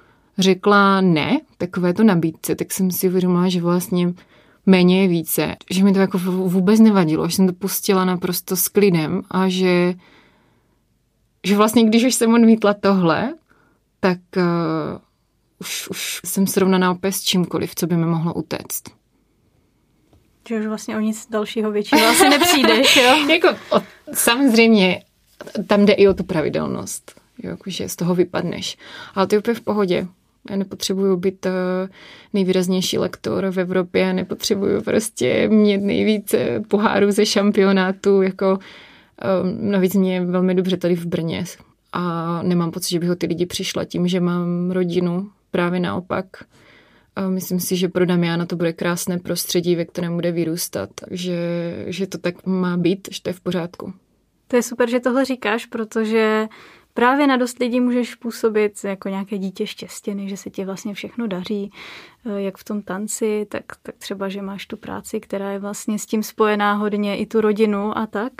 [0.40, 4.14] řekla ne takovéto nabídce, tak jsem si uvědomila, že vlastně
[4.66, 8.68] méně je více, že mi to jako vůbec nevadilo, že jsem to pustila naprosto s
[8.68, 9.94] klidem a že,
[11.46, 13.34] že vlastně když už jsem odmítla tohle,
[14.00, 14.42] tak uh,
[15.60, 18.82] už, už jsem srovnaná opět s čímkoliv, co by mi mohlo utéct.
[20.48, 23.28] Že už vlastně o nic dalšího většího asi nepřijdeš, jo?
[23.28, 23.82] jako, o,
[24.14, 25.04] samozřejmě,
[25.66, 28.78] tam jde i o tu pravidelnost, jo, že z toho vypadneš.
[29.14, 30.06] Ale ty úplně v pohodě.
[30.50, 31.52] Já nepotřebuju být eh,
[32.32, 38.58] nejvýraznější lektor v Evropě, nepotřebuju prostě mít nejvíce pohárů ze šampionátu, jako
[39.22, 39.26] eh,
[39.60, 41.44] navíc mě velmi dobře tady v Brně
[41.92, 46.26] a nemám pocit, že bych o ty lidi přišla tím, že mám rodinu, právě naopak.
[47.16, 51.36] A myslím si, že pro Damiana to bude krásné prostředí, ve kterém bude vyrůstat, takže
[51.86, 53.92] že to tak má být, že to je v pořádku.
[54.48, 56.46] To je super, že tohle říkáš, protože
[56.94, 61.26] právě na dost lidí můžeš působit jako nějaké dítě štěstěny, že se ti vlastně všechno
[61.26, 61.70] daří,
[62.26, 65.98] eh, jak v tom tanci, tak, tak třeba, že máš tu práci, která je vlastně
[65.98, 68.32] s tím spojená hodně, i tu rodinu a tak.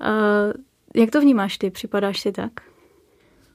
[0.00, 0.52] Eh,
[0.94, 1.70] jak to vnímáš ty?
[1.70, 2.52] Připadáš si tak?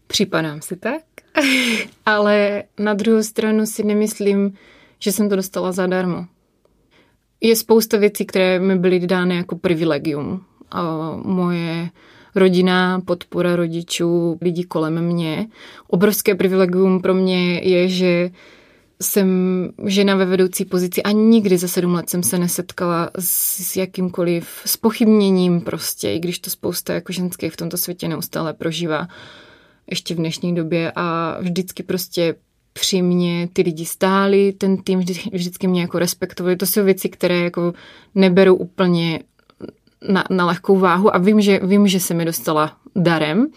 [0.07, 1.03] Připadám si tak,
[2.05, 4.53] ale na druhou stranu si nemyslím,
[4.99, 6.25] že jsem to dostala zadarmo.
[7.41, 10.45] Je spousta věcí, které mi byly dány jako privilegium.
[10.71, 10.83] A
[11.23, 11.89] moje
[12.35, 15.47] rodina, podpora rodičů, lidí kolem mě.
[15.87, 18.29] Obrovské privilegium pro mě je, že
[19.01, 19.27] jsem
[19.85, 25.61] žena ve vedoucí pozici a nikdy za sedm let jsem se nesetkala s jakýmkoliv spochybněním
[25.61, 29.07] prostě, i když to spousta jako ženských v tomto světě neustále prožívá
[29.87, 32.35] ještě v dnešní době a vždycky prostě
[32.73, 36.55] při mě ty lidi stáli, ten tým vždy, vždycky mě jako respektovali.
[36.55, 37.73] To jsou věci, které jako
[38.15, 39.19] neberu úplně
[40.07, 43.47] na, na lehkou váhu a vím že, vím, že se mi dostala darem.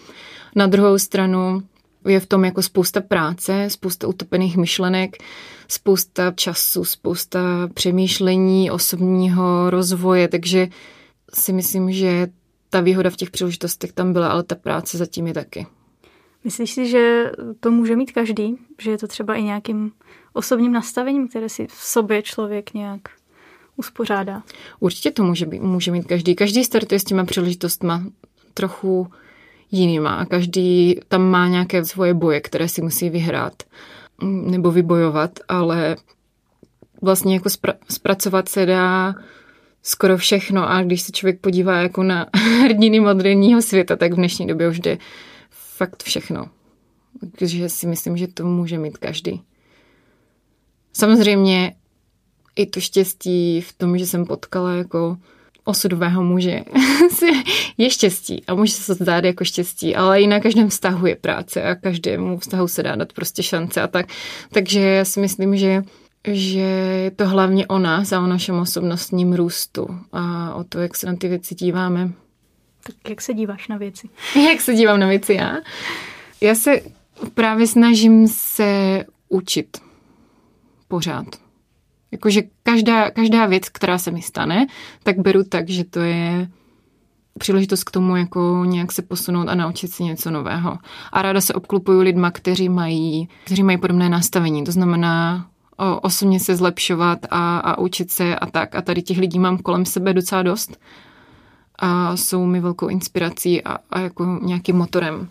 [0.55, 1.62] Na druhou stranu
[2.07, 5.16] je v tom jako spousta práce, spousta utopených myšlenek,
[5.68, 10.68] spousta času, spousta přemýšlení, osobního rozvoje, takže
[11.34, 12.28] si myslím, že
[12.70, 15.66] ta výhoda v těch příležitostech tam byla, ale ta práce zatím je taky.
[16.44, 18.59] Myslíš si, že to může mít každý?
[18.80, 19.92] Že je to třeba i nějakým
[20.32, 23.01] osobním nastavením, které si v sobě člověk nějak
[23.76, 24.42] uspořádá.
[24.80, 26.34] Určitě to může, být, může mít každý.
[26.34, 28.02] Každý startuje s těma příležitostma
[28.54, 29.06] trochu
[29.70, 33.62] jinýma a každý tam má nějaké svoje boje, které si musí vyhrát
[34.22, 35.96] nebo vybojovat, ale
[37.02, 39.14] vlastně jako spra- zpracovat se dá
[39.82, 42.26] skoro všechno a když se člověk podívá jako na
[42.62, 44.98] hrdiny moderního světa, tak v dnešní době už jde
[45.50, 46.48] fakt všechno.
[47.38, 49.42] Takže si myslím, že to může mít každý.
[50.92, 51.74] Samozřejmě
[52.57, 55.16] i to štěstí v tom, že jsem potkala jako
[55.64, 56.61] osudového muže
[57.78, 61.62] je štěstí a může se zdát jako štěstí, ale i na každém vztahu je práce
[61.62, 64.07] a každému vztahu se dá dát prostě šance a tak.
[64.52, 65.82] Takže já si myslím, že
[66.32, 66.61] že
[67.04, 71.07] je to hlavně o nás a o našem osobnostním růstu a o to, jak se
[71.07, 72.12] na ty věci díváme.
[72.82, 74.09] Tak jak se díváš na věci?
[74.50, 75.57] jak se dívám na věci já?
[76.40, 76.80] Já se
[77.34, 79.78] právě snažím se učit
[80.88, 81.45] pořád.
[82.16, 84.66] Jakože každá, každá věc, která se mi stane,
[85.02, 86.48] tak beru tak, že to je
[87.38, 90.78] příležitost k tomu jako nějak se posunout a naučit si něco nového.
[91.12, 94.64] A ráda se obklupuju lidma, kteří mají, kteří mají podobné nastavení.
[94.64, 95.46] To znamená
[96.02, 98.74] osobně se zlepšovat a, a učit se a tak.
[98.74, 100.80] A tady těch lidí mám kolem sebe docela dost
[101.78, 105.28] a jsou mi velkou inspirací a, a jako nějakým motorem.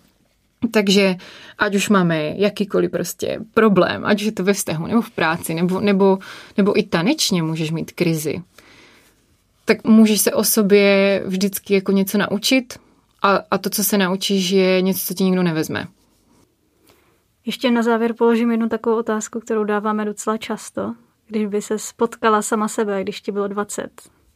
[0.72, 1.16] Takže
[1.58, 5.54] ať už máme jakýkoliv prostě problém, ať už je to ve vztahu nebo v práci,
[5.54, 6.20] nebo, nebo,
[6.58, 8.42] nebo i tanečně můžeš mít krizi,
[9.66, 12.80] tak můžeš se o sobě vždycky jako něco naučit
[13.22, 15.88] a, a to, co se naučíš, je něco, co ti nikdo nevezme.
[17.46, 20.94] Ještě na závěr položím jednu takovou otázku, kterou dáváme docela často.
[21.28, 23.90] Když by se spotkala sama sebe, když ti bylo 20,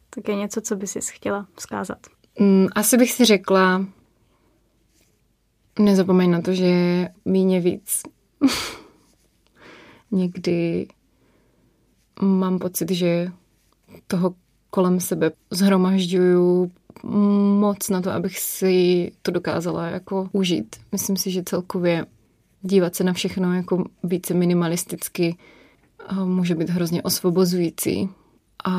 [0.10, 1.98] tak je něco, co by si chtěla vzkázat.
[2.40, 3.86] Mm, asi bych si řekla,
[5.80, 8.02] nezapomeň na to, že míně víc.
[10.12, 10.88] Někdy
[12.22, 13.32] mám pocit, že
[14.08, 14.34] toho
[14.70, 16.72] kolem sebe zhromažďuju
[17.60, 20.76] moc na to, abych si to dokázala jako užít.
[20.92, 22.06] Myslím si, že celkově
[22.62, 25.38] dívat se na všechno jako více minimalisticky
[26.24, 28.10] může být hrozně osvobozující.
[28.66, 28.72] A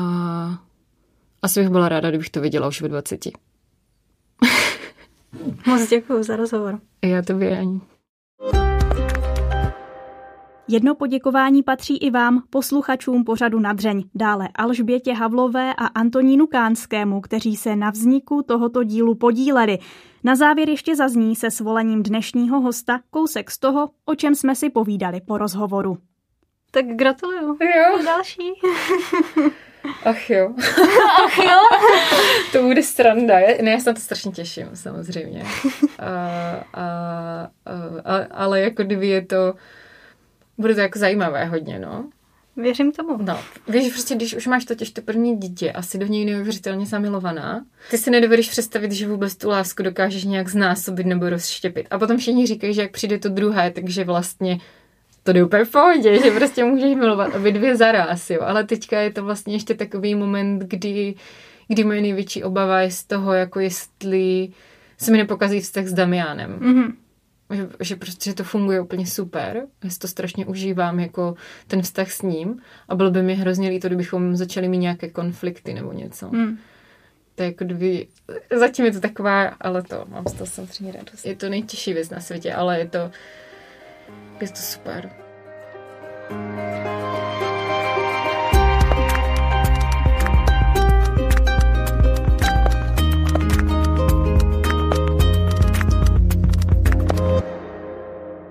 [1.41, 3.27] asi bych byla ráda, kdybych to viděla už ve 20.
[5.67, 6.79] Moc děkuji za rozhovor.
[7.03, 7.81] Já to ani.
[10.67, 17.55] Jedno poděkování patří i vám, posluchačům pořadu Nadřeň, dále Alžbětě Havlové a Antonínu Kánskému, kteří
[17.55, 19.77] se na vzniku tohoto dílu podíleli.
[20.23, 24.69] Na závěr ještě zazní se svolením dnešního hosta kousek z toho, o čem jsme si
[24.69, 25.97] povídali po rozhovoru.
[26.71, 27.57] Tak gratuluju.
[27.61, 28.03] Jo.
[28.05, 28.51] Další.
[30.03, 30.53] Ach jo.
[31.25, 31.59] Ach jo.
[32.51, 33.35] to bude stranda.
[33.61, 35.43] Ne, já se na to strašně těším, samozřejmě.
[35.99, 36.09] A,
[36.73, 36.87] a,
[38.05, 39.53] a, ale jako kdyby je to,
[40.57, 42.09] bude to jako zajímavé hodně, no.
[42.57, 43.17] Věřím tomu.
[43.21, 46.85] No, víš, prostě když už máš totiž to první dítě a jsi do něj neuvěřitelně
[46.85, 51.87] zamilovaná, ty si nedovedeš představit, že vůbec tu lásku dokážeš nějak znásobit nebo rozštěpit.
[51.91, 54.59] A potom všichni říkají, že jak přijde to druhé, takže vlastně
[55.23, 58.41] to jde úplně v pohodě, že prostě můžeš milovat obě dvě zaraz, jo.
[58.41, 61.15] Ale teďka je to vlastně ještě takový moment, kdy,
[61.67, 64.49] kdy moje největší obava je z toho, jako jestli
[64.97, 66.59] se mi nepokazí vztah s Damianem.
[66.59, 66.93] Mm-hmm.
[67.55, 69.61] Že, že prostě že to funguje úplně super.
[69.83, 71.35] Já si to strašně užívám, jako
[71.67, 72.61] ten vztah s ním.
[72.89, 76.29] A bylo by mi hrozně líto, kdybychom začali mít nějaké konflikty nebo něco.
[76.29, 76.57] Mm.
[77.35, 78.07] To je jako kdyby...
[78.55, 81.25] Zatím je to taková, ale to, mám z toho samozřejmě radost.
[81.25, 83.11] Je to nejtěžší věc na světě, ale je to
[84.41, 85.09] je to super.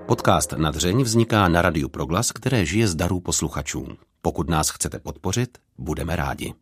[0.07, 3.87] Podcast Nadřeň vzniká na Radiu Proglas, které žije z darů posluchačů.
[4.23, 6.55] Pokud nás chcete podpořit, budeme rádi.